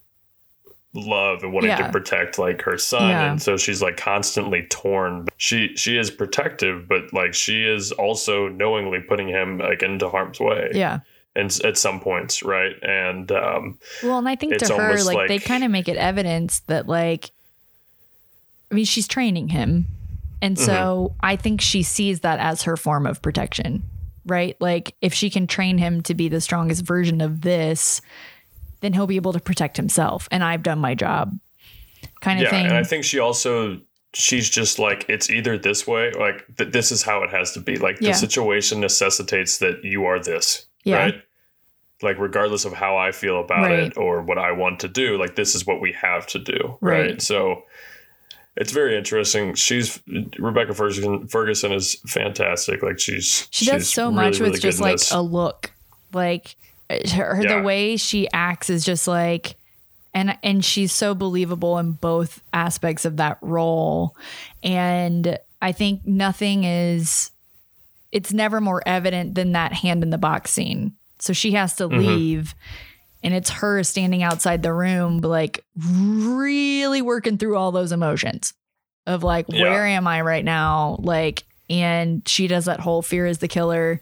[0.94, 1.86] love and wanting Yeah.
[1.86, 3.30] to protect like her son Yeah.
[3.30, 8.48] and so she's like constantly torn she she is protective but like she is also
[8.48, 11.00] knowingly putting him like into harm's way Yeah.
[11.34, 15.28] and at some points right and um Well, and I think to her, almost like,
[15.28, 17.30] they kind of make it evidence that, like,
[18.70, 19.86] I mean, she's training him.
[20.42, 20.72] And so
[21.12, 21.26] Mm-hmm.
[21.26, 23.82] I think she sees that as her form of protection,
[24.26, 24.56] right?
[24.60, 28.00] Like, if she can train him to be the strongest version of this,
[28.80, 30.28] then he'll be able to protect himself.
[30.30, 31.38] And I've done my job,
[32.20, 32.66] kind of yeah thing.
[32.66, 33.78] and i think she also
[34.14, 37.60] she's just like it's either this way like th- this is how it has to
[37.60, 38.10] be like Yeah.
[38.12, 40.96] the situation necessitates that you are this Yeah.
[40.96, 41.22] right
[42.02, 43.78] like regardless of how i feel about Right.
[43.80, 46.78] it or what i want to do like this is what we have to do
[46.80, 47.22] right, Right.
[47.22, 47.64] so
[48.56, 49.54] it's very interesting.
[49.54, 50.00] She's
[50.38, 52.82] rebecca ferguson ferguson is fantastic.
[52.82, 55.72] Like she's she does she's so really, much with good just like a look.
[56.12, 56.56] Like
[56.90, 57.58] her, her- Yeah.
[57.58, 59.56] the way she acts is just like
[60.14, 64.16] and and she's so believable in both aspects of that role.
[64.62, 67.30] And i think nothing is
[68.12, 70.92] it's never more evident than that hand in the box scene.
[71.18, 71.98] So she has to Mm-hmm.
[72.06, 72.54] leave
[73.26, 78.54] and it's her standing outside the room like really working through all those emotions
[79.06, 79.62] of like Yeah.
[79.62, 84.00] where am i right now like and she does that whole fear is the killer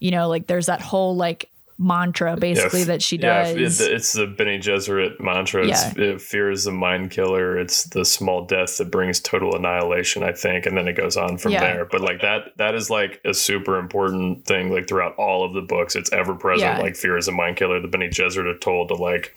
[0.00, 1.48] you know like there's that whole like
[1.78, 5.66] mantra basically Yeah, that she yeah, does it- it's the Bene Gesserit mantra.
[5.66, 7.58] It's, it, fear is the mind killer.
[7.58, 10.66] It's the small death that brings total annihilation, I think.
[10.66, 11.60] And then it goes on from Yeah.
[11.60, 11.84] there.
[11.84, 15.62] But like that, that is like a super important thing, like throughout all of the
[15.62, 15.96] books.
[15.96, 16.76] It's ever present.
[16.78, 16.82] Yeah.
[16.82, 17.80] Like fear is a mind killer.
[17.80, 19.34] The Bene Gesserit are told to like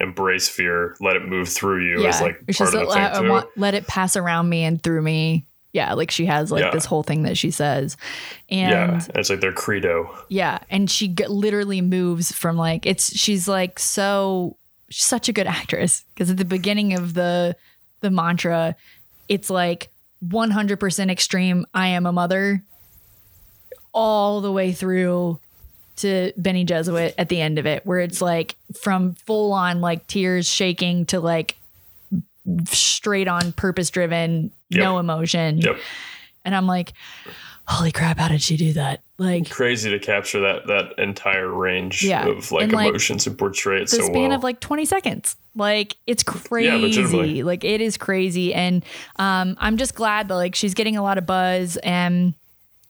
[0.00, 2.06] embrace fear, let it move through you.
[2.06, 3.30] Is like part of the let, thing too.
[3.30, 6.70] want- let it pass around me and through me yeah like she has like Yeah.
[6.70, 7.98] this whole thing that she says
[8.48, 10.08] and yeah, it's like their credo.
[10.30, 14.56] Yeah, and she g- literally moves from like it's she's like so
[14.88, 17.54] she's such a good actress because at the beginning of the
[18.00, 18.76] the mantra
[19.28, 19.90] it's like
[20.26, 22.62] 100% extreme I am a mother
[23.92, 25.38] all the way through
[25.96, 30.06] to Bene Gesserit at the end of it where it's like from full on like
[30.06, 31.56] tears shaking to like
[32.66, 34.50] straight on purpose driven
[34.82, 35.76] no emotion Yep.
[36.44, 36.92] and I'm like
[37.66, 42.02] holy crap how did she do that like Crazy to capture that that entire range
[42.02, 42.26] Yeah.
[42.26, 44.32] of like And, like, emotions and portray it the so span well.
[44.38, 45.36] of like 20 seconds.
[45.54, 46.32] Like it's Yeah,
[46.80, 47.42] crazy.
[47.44, 48.52] like it is crazy.
[48.52, 48.84] And
[49.16, 52.34] um, I'm just glad that like she's getting a lot of buzz and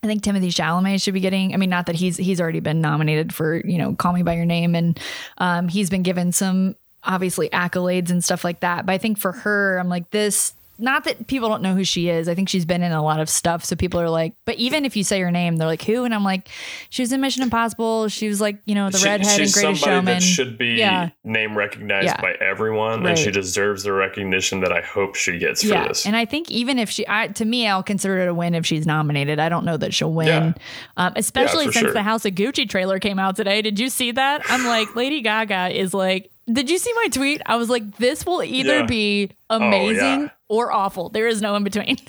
[0.03, 1.53] I think Timothée Chalamet should be getting.
[1.55, 4.35] I mean, not that he's he's already been nominated for you know Call Me by
[4.35, 4.99] Your Name, and
[5.39, 6.75] um, he's been given some
[7.05, 8.85] obviously accolades and stuff like that.
[8.87, 10.53] But I think for her, I'm like this.
[10.79, 12.29] Not that people don't know who she is.
[12.29, 13.65] I think she's been in a lot of stuff.
[13.65, 16.05] So people are like, but even if you say her name, they're like, who?
[16.05, 16.49] And I'm like,
[16.91, 18.09] she was in Mission Impossible.
[18.09, 20.05] She was like, you know, the She- redhead she's Greatest somebody Showman.
[20.07, 21.11] that should be Yeah.
[21.23, 22.21] name recognized Yeah.
[22.21, 23.11] by everyone, Right.
[23.11, 26.07] and she deserves the recognition that I hope she gets for yeah, this.
[26.07, 28.67] and I think even if she, I, to me, I'll consider it a win if
[28.67, 29.39] she's nominated.
[29.39, 30.55] I don't know that she'll win,
[30.97, 31.93] um, especially since sure.
[31.93, 33.63] the House of Gucci trailer came out today.
[33.63, 34.43] Did you see that?
[34.49, 37.43] I'm like, Lady Gaga is like, did you see my tweet?
[37.47, 38.87] I was like, this will either Yeah.
[38.87, 40.29] be oh, amazing yeah.
[40.49, 41.09] or awful.
[41.09, 41.97] There is no in between.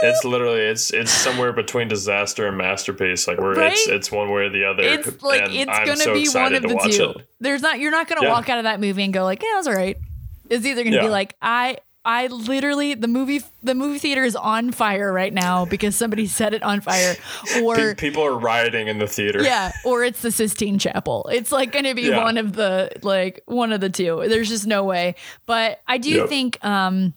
[0.00, 3.26] it's literally it's it's somewhere between disaster and masterpiece.
[3.26, 3.96] Like where it's Right?
[3.96, 4.82] it's one way or the other.
[4.82, 7.18] it's like and it's I'm gonna so be one of the two.
[7.18, 7.28] it.
[7.40, 8.32] There's not you're not gonna Yeah.
[8.32, 9.96] walk out of that movie and go like, yeah, that's all right.
[10.50, 11.78] It's either gonna be like I
[12.10, 16.54] I literally the movie the movie theater is on fire right now because somebody set
[16.54, 17.14] it on fire,
[17.52, 19.42] Pe- or people are rioting in the theater.
[19.42, 21.28] yeah, or it's the Sistine Chapel.
[21.30, 22.24] It's like going to be Yeah.
[22.24, 24.24] one of the like one of the two.
[24.26, 25.16] There's just no way.
[25.44, 26.28] But I do Yep.
[26.30, 27.12] think um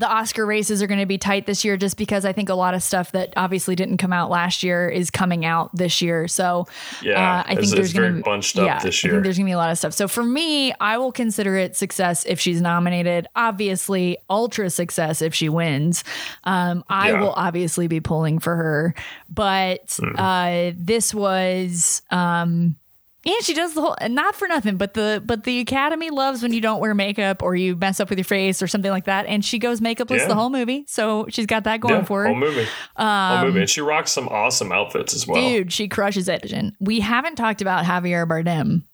[0.00, 2.54] the Oscar races are going to be tight this year just because I think a
[2.54, 6.26] lot of stuff that obviously didn't come out last year is coming out this year.
[6.26, 6.66] So
[7.02, 9.20] Yeah, uh, I think there's going to be bunched up yeah, this year.
[9.20, 9.92] there's going to be a lot of stuff.
[9.92, 13.28] So for me, I will consider it success if she's nominated.
[13.36, 16.02] Obviously, ultra success if she wins.
[16.44, 17.20] Um, I Yeah.
[17.20, 18.94] will obviously be pulling for her,
[19.28, 20.18] but Hmm.
[20.18, 22.00] uh, this was.
[22.10, 22.76] Um,
[23.24, 26.42] yeah, she does the whole and not for nothing, but the but the Academy loves
[26.42, 29.04] when you don't wear makeup or you mess up with your face or something like
[29.04, 29.26] that.
[29.26, 30.28] And she goes makeupless Yeah.
[30.28, 32.28] the whole movie, so she's got that going Yeah, for her.
[32.28, 32.66] whole movie,
[32.96, 35.36] whole movie, and she rocks some awesome outfits as well.
[35.44, 36.50] Um, Dude, she crushes it.
[36.52, 38.84] And We haven't talked about Javier Bardem.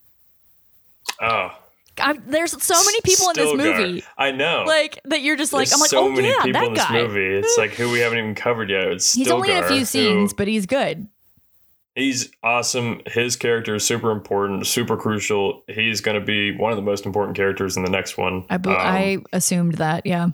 [1.20, 1.50] Oh,
[1.98, 3.78] I, there's so many people in this Stilgar.
[3.78, 4.64] movie, I know.
[4.66, 5.22] like that.
[5.22, 7.02] You're just like There's I'm like, so oh many yeah, people that in this guy.
[7.02, 7.36] movie.
[7.38, 8.88] It's like who we haven't even covered yet.
[8.88, 11.08] It's He's only in a Stilgar, few who- scenes, but he's good.
[11.96, 13.00] He's awesome.
[13.06, 15.62] His character is super important, super crucial.
[15.66, 18.44] He's going to be one of the most important characters in the next one.
[18.50, 20.04] I Um, I assumed that.
[20.04, 20.28] Yeah,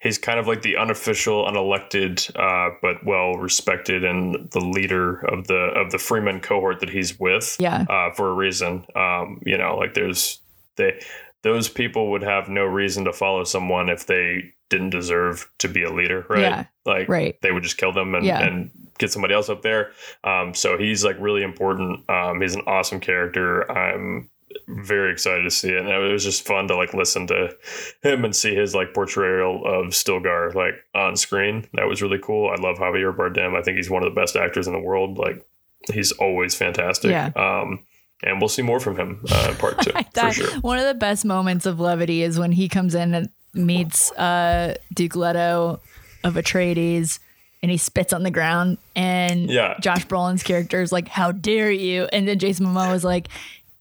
[0.00, 5.46] he's kind of like the unofficial, unelected, uh, but well respected, and the leader of
[5.46, 7.56] the of the Fremen cohort that he's with.
[7.60, 7.86] Yeah.
[7.88, 8.84] uh, for a reason.
[8.96, 10.40] Um, you know, like there's
[10.76, 11.00] they
[11.42, 15.82] those people would have no reason to follow someone if they didn't deserve to be
[15.82, 16.40] a leader, right?
[16.40, 17.40] Yeah, like right.
[17.42, 18.42] they would just kill them and, Yeah.
[18.42, 19.90] and get somebody else up there.
[20.24, 22.08] Um, so he's like really important.
[22.08, 23.70] Um, he's an awesome character.
[23.70, 24.30] I'm
[24.68, 25.78] very excited to see it.
[25.80, 27.54] And it was just fun to like listen to
[28.02, 31.66] him and see his like portrayal of Stilgar like on screen.
[31.74, 32.50] That was really cool.
[32.50, 33.56] I love Javier Bardem.
[33.58, 35.18] I think he's one of the best actors in the world.
[35.18, 35.44] Like
[35.92, 37.10] he's always fantastic.
[37.10, 37.32] Yeah.
[37.36, 37.84] Um,
[38.22, 40.60] and we'll see more from him uh, part two for sure.
[40.60, 44.74] one of the best moments of levity is when he comes in and meets uh,
[44.92, 45.80] Duke Leto
[46.22, 47.18] of Atreides.
[47.62, 49.78] And he spits on the ground, and Yeah.
[49.80, 53.28] Josh Brolin's character is like, "How dare you?" And then Jason Momoa is like,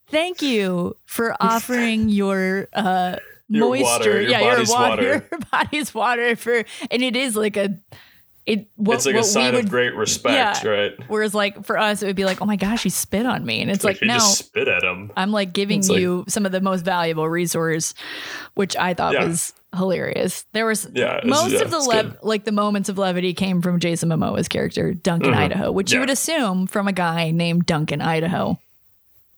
[0.07, 3.17] "Thank you for offering your uh,
[3.49, 5.27] Your moisture, water, your yeah, body's your water, water.
[5.31, 7.77] your body's water for." And it is like a,
[8.45, 8.69] it.
[8.77, 10.69] What, it's like a sign would, of great respect, yeah.
[10.71, 10.91] right?
[11.09, 13.61] Whereas, like for us, it would be like, "Oh my gosh, he spit on me,"
[13.61, 15.11] and it's like, he no, spit at him.
[15.17, 17.93] I'm like giving It's like- you some of the most valuable resource,
[18.53, 19.25] which I thought Yeah.
[19.25, 20.45] was hilarious.
[20.53, 23.79] There was Yeah, most yeah, of the lev- like the moments of levity came from
[23.79, 26.01] Jason Momoa's character Duncan Idaho, which you Mm-hmm.
[26.03, 28.59] Would assume from a guy named Duncan Idaho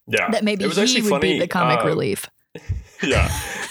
[0.08, 2.30] Yeah, that maybe he would funny, be the comic uh, relief.
[3.04, 3.30] yeah.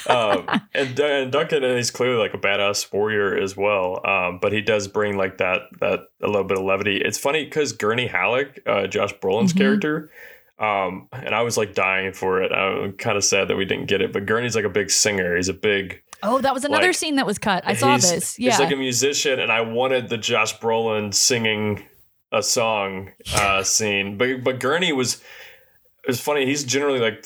[0.09, 4.01] Um, and, and Duncan is clearly like a badass warrior as well.
[4.07, 6.99] Um, but he does bring like that that a little bit of levity.
[6.99, 9.59] It's funny because Gurney Halleck, uh, Josh Brolin's Mm-hmm.
[9.59, 10.11] character,
[10.59, 12.53] um, and I was like dying for it.
[12.53, 14.13] I'm kind of sad that we didn't get it.
[14.13, 15.37] But Gurney's like a big singer.
[15.37, 16.03] He's a big.
[16.25, 17.65] Oh, that was another like, scene that was cut.
[17.67, 18.39] I saw this.
[18.39, 18.51] Yeah.
[18.51, 21.85] He's like a musician, and I wanted the Josh Brolin singing
[22.33, 24.19] a song uh, scene.
[24.19, 25.23] But but Gurney was
[26.03, 26.47] it was funny.
[26.47, 27.25] He's generally like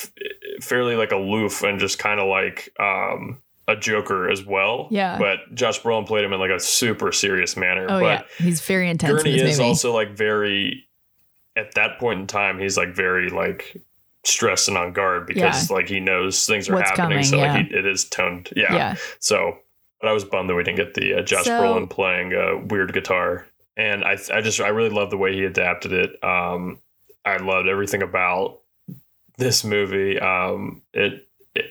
[0.61, 4.89] fairly like aloof and just kind of like um, a joker as well.
[4.91, 5.19] Yeah.
[5.19, 7.85] But Josh Brolin played him in like a super serious manner.
[7.85, 10.87] oh but yeah, he's very intense Gurney in is also like very
[11.57, 12.59] at that point in time.
[12.59, 13.77] He's like very like
[14.29, 17.11] stressed and on guard because like he knows things are What's happening.
[17.19, 17.53] coming, so yeah.
[17.55, 18.51] like he, it is toned.
[18.55, 18.75] Yeah.
[18.75, 18.95] yeah.
[19.21, 19.59] So,
[20.01, 22.65] but I was bummed that we didn't get the uh, Josh So- Brolin playing uh,
[22.67, 26.23] weird guitar, and I I just I really love the way he adapted it.
[26.25, 26.79] Um,
[27.25, 28.61] I loved everything about
[29.37, 30.19] this movie.
[30.19, 31.67] Um, it it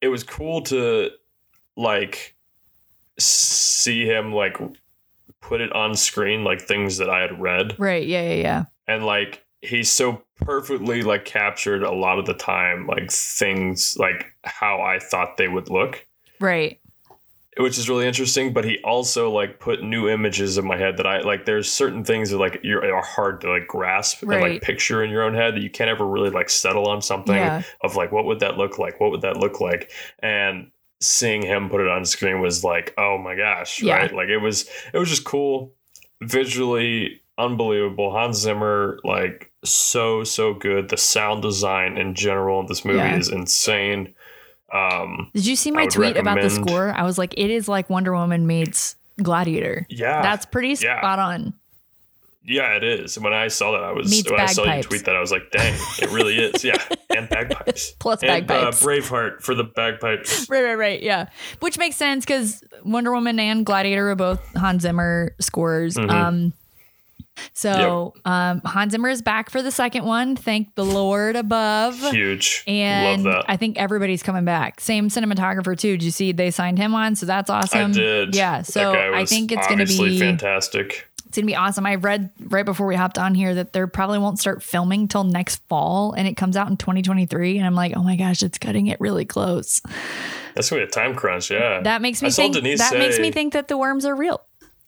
[0.00, 1.10] it was cool to
[1.76, 2.34] like
[3.18, 4.56] see him like
[5.40, 8.06] put it on screen like things that I had read Right.
[8.06, 8.22] Yeah.
[8.22, 8.34] Yeah.
[8.34, 8.64] Yeah.
[8.88, 14.26] and like he's so perfectly like captured a lot of the time like things like
[14.44, 16.06] how I thought they would look
[16.40, 16.80] Right.
[17.56, 21.06] which is really interesting but he also like put new images in my head that
[21.06, 24.60] I like there's certain things that like you're are hard to like grasp and like
[24.60, 27.62] picture in your own head that you can't ever really like settle on something Yeah.
[27.82, 30.70] of like what would that look like what would that look like and
[31.00, 33.96] seeing him put it on screen was like, oh my gosh, Yeah.
[33.96, 34.14] right?
[34.14, 35.74] Like it was it was just cool,
[36.22, 38.10] visually unbelievable.
[38.10, 40.88] Hans Zimmer, like so so good.
[40.88, 43.16] The sound design in general in this movie Yeah.
[43.16, 44.14] is insane.
[44.72, 46.92] Um, Did you see my tweet about the score?
[46.92, 49.86] I was like, it is like Wonder Woman meets Gladiator.
[49.88, 50.98] yeah, That's pretty yeah.
[51.00, 51.54] spot on.
[52.46, 53.18] Yeah, it is.
[53.18, 55.32] When I saw that, I was Meets when I saw you tweet that, I was
[55.32, 56.76] like, "Dang, it really is." Yeah,
[57.16, 58.82] and bagpipes Plus and, bagpipes.
[58.82, 60.46] Uh, Braveheart for the bagpipes.
[60.50, 61.02] Right, right, right.
[61.02, 61.30] Yeah.
[61.60, 65.94] Which makes sense because Wonder Woman and Gladiator are both Hans Zimmer scores.
[65.94, 66.10] Mhm.
[66.10, 66.52] Um,
[67.52, 70.36] so um, Hans Zimmer is back for the second one.
[70.36, 71.98] Thank the Lord above.
[72.10, 72.64] Huge.
[72.66, 73.44] And Love that.
[73.50, 74.80] I think everybody's coming back.
[74.80, 75.92] Same cinematographer too.
[75.96, 77.16] Did you see they signed him on?
[77.16, 77.90] So that's awesome.
[77.90, 78.34] I did.
[78.34, 78.62] Yeah.
[78.62, 81.06] So I think it's going to be fantastic.
[81.26, 81.84] it's gonna be awesome.
[81.86, 85.24] I read right before we hopped on here that they probably won't start filming till
[85.24, 87.58] next fall, and it comes out in 2023.
[87.58, 89.80] And I'm like, oh my gosh, it's cutting it really close.
[90.54, 91.50] That's gonna be a time crunch.
[91.50, 92.54] Yeah, That makes me think.
[92.54, 94.42] That makes me think that the worms are real.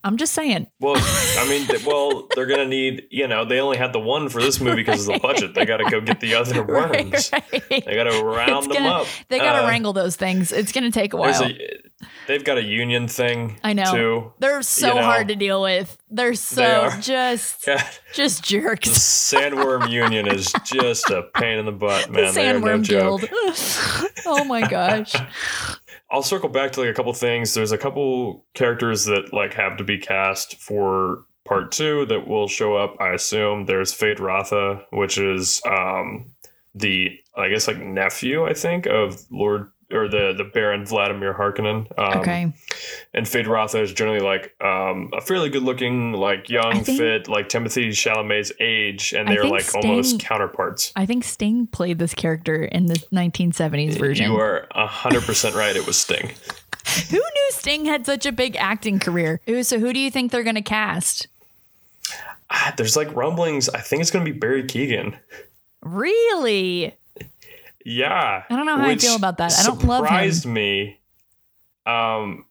[0.05, 0.69] I'm just saying.
[0.79, 3.09] Well, I mean, well, they're gonna need.
[3.11, 5.55] You know, they only had the one for this movie because of the budget.
[5.55, 7.31] They got to go get the other worms.
[7.33, 7.85] Right, right.
[7.85, 9.07] They got to round It's them gonna- up.
[9.29, 10.53] They got to Uh, wrangle those things.
[10.53, 11.43] It's gonna take a while.
[11.43, 11.59] a-
[12.29, 13.59] they've got a union thing.
[13.65, 13.93] I know.
[13.93, 14.33] Too.
[14.39, 15.03] They're so you know.
[15.03, 15.97] hard to deal with.
[16.09, 17.01] They're so are.
[17.01, 17.69] just
[18.15, 18.89] just the jerks.
[18.91, 22.27] sandworm union is just a pain in the butt, man.
[22.27, 22.87] the they are no Sandworm.
[22.89, 23.29] Guild.
[24.27, 25.15] oh my gosh.
[26.11, 27.55] I'll circle back to like a couple things.
[27.55, 32.49] There's a couple characters that like have to be cast for part two that will
[32.49, 32.97] show up.
[33.01, 36.33] I assume there's Feyd-Rautha, which is um
[36.75, 41.87] the I guess like nephew I think of Lord or the the Baron Vladimir Harkonnen.
[41.99, 42.53] Um, Okay.
[43.15, 47.49] And Feyd-Rautha is generally like um a fairly good looking like young think- fit like
[47.49, 50.93] Timothée Chalamet's age, and they're like Sting- almost counterparts.
[50.97, 54.31] I think Sting played this character in the 1970s version.
[54.31, 55.75] You are hundred percent right.
[55.77, 56.31] It was Sting.
[57.11, 59.41] Who knew Sting had such a big acting career?
[59.49, 61.27] Ooh, so who do you think they're going to cast?
[62.49, 63.69] Ah, there's like rumblings.
[63.69, 65.17] I think it's gonna be Barry Keoghan.
[65.83, 66.95] Really?
[67.87, 68.43] Yeah.
[68.51, 69.53] I don't know how I feel about that.
[69.59, 70.07] I don't love him.
[70.09, 70.99] Surprised me.
[71.87, 72.47] Um,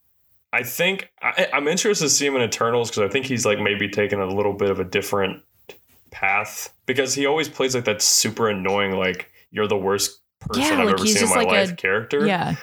[0.54, 3.60] I think I, I'm interested to see him in Eternals because I think he's like
[3.60, 5.44] maybe taking a little bit of a different
[6.12, 10.70] path because he always plays like that super annoying like you're the worst person Yeah,
[10.80, 12.26] I've like ever seen in my like life a- character.
[12.26, 12.56] Yeah.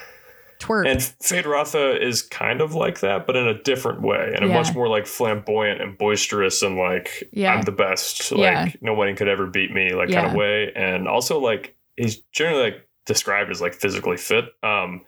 [0.60, 0.88] Twerp.
[0.88, 4.72] And Feyd-Rautha is kind of like that, but in a different way, and a much
[4.74, 7.52] more like flamboyant and boisterous, and like Yeah.
[7.52, 8.68] I'm the best, like Yeah.
[8.80, 10.72] no one could ever beat me, like kind of way.
[10.76, 14.46] And also like he's generally like described as like physically fit.
[14.62, 15.04] Um,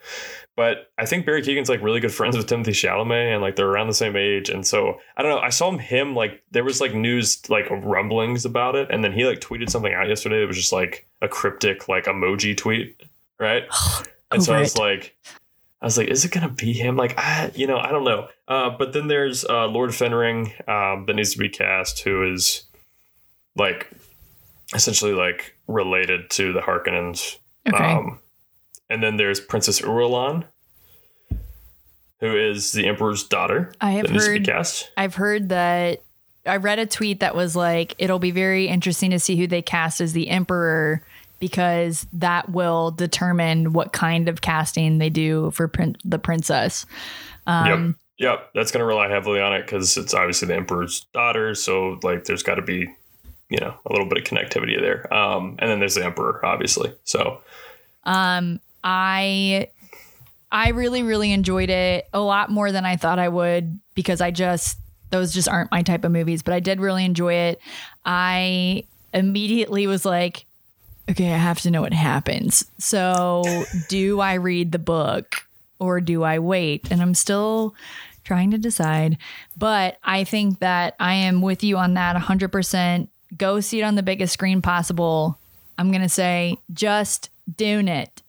[0.57, 3.69] but I think Barry Keoghan's like really good friends with Timothée Chalamet, and like they're
[3.69, 4.49] around the same age.
[4.49, 5.41] And so I don't know.
[5.41, 9.13] I saw him, him like there was like news like rumblings about it, and then
[9.13, 10.41] he like tweeted something out yesterday.
[10.41, 13.03] that was just like a cryptic like emoji tweet,
[13.39, 13.65] right?
[14.31, 15.17] and so I was like.
[15.83, 16.97] I was like, is it gonna be him?
[16.97, 18.29] Like, I, you know, I don't know.
[18.49, 22.63] Uh, but then there's uh, Lord Fenring um, that needs to be cast, who is
[23.55, 23.91] like
[24.75, 27.39] essentially like related to the Harkonnens.
[27.67, 27.93] Okay.
[27.93, 28.21] Um,
[28.91, 30.45] and then there's Princess Irulan,
[32.21, 33.73] who is the Emperor's daughter.
[33.81, 34.51] I have to heard-.
[34.97, 36.03] I've heard that
[36.47, 39.63] I read a tweet that was like, it'll be very interesting to see who they
[39.63, 41.03] cast as the emperor
[41.41, 46.87] because that will determine what kind of casting they do for prin- the princess.
[47.47, 48.51] Um, yep, yep.
[48.55, 51.55] That's gonna rely heavily on it because it's obviously the Emperor's daughter.
[51.55, 52.89] So like, there's got to be,
[53.49, 55.13] you know, a little bit of connectivity there.
[55.13, 56.93] Um, and then there's the Emperor, obviously.
[57.05, 57.41] So
[58.05, 59.69] Um, I
[60.51, 64.31] I really really enjoyed it a lot more than I thought I would because I
[64.31, 64.79] just
[65.11, 67.61] those just aren't my type of movies, but I did really enjoy it.
[68.05, 70.45] I immediately was like,
[71.09, 72.65] okay, I have to know what happens.
[72.79, 73.45] So,
[73.89, 75.47] do I read the book
[75.79, 76.91] or do I wait?
[76.91, 77.75] And I'm still
[78.25, 79.19] trying to decide,
[79.57, 83.09] but I think that I am with you on that 100%.
[83.37, 85.39] Go see it on the biggest screen possible.
[85.79, 88.23] I'm going to say just doing it.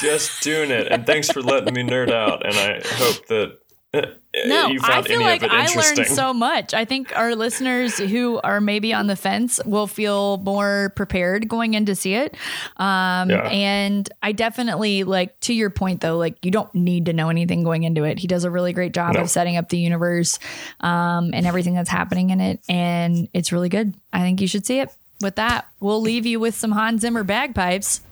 [0.00, 0.88] just doing it.
[0.88, 2.44] And thanks for letting me nerd out.
[2.44, 3.58] And I hope that
[4.44, 6.74] No, I feel like I learned so much.
[6.74, 11.72] I think our listeners who are maybe on the fence will feel more prepared going
[11.72, 12.34] in to see it.
[12.76, 13.48] Um, Yeah.
[13.48, 17.62] And I definitely like to your point though, like you don't need to know anything
[17.62, 18.18] going into it.
[18.18, 19.22] He does a really great job No.
[19.22, 20.38] of setting up the universe
[20.80, 23.94] um, and everything that's happening in it, and it's really good.
[24.12, 24.90] I think you should see it.
[25.22, 28.02] With that, we'll leave you with some Hans Zimmer bagpipes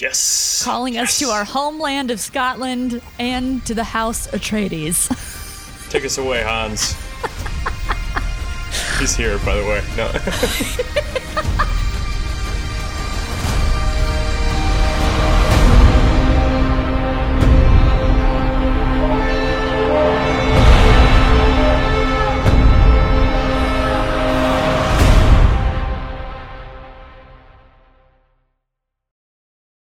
[0.00, 0.62] yes.
[0.64, 5.08] calling us to our homeland of Scotland and to the House Atreides.
[5.90, 6.94] Take us away, Hans.
[8.98, 9.82] He's here, by the way.
[9.96, 11.52] No.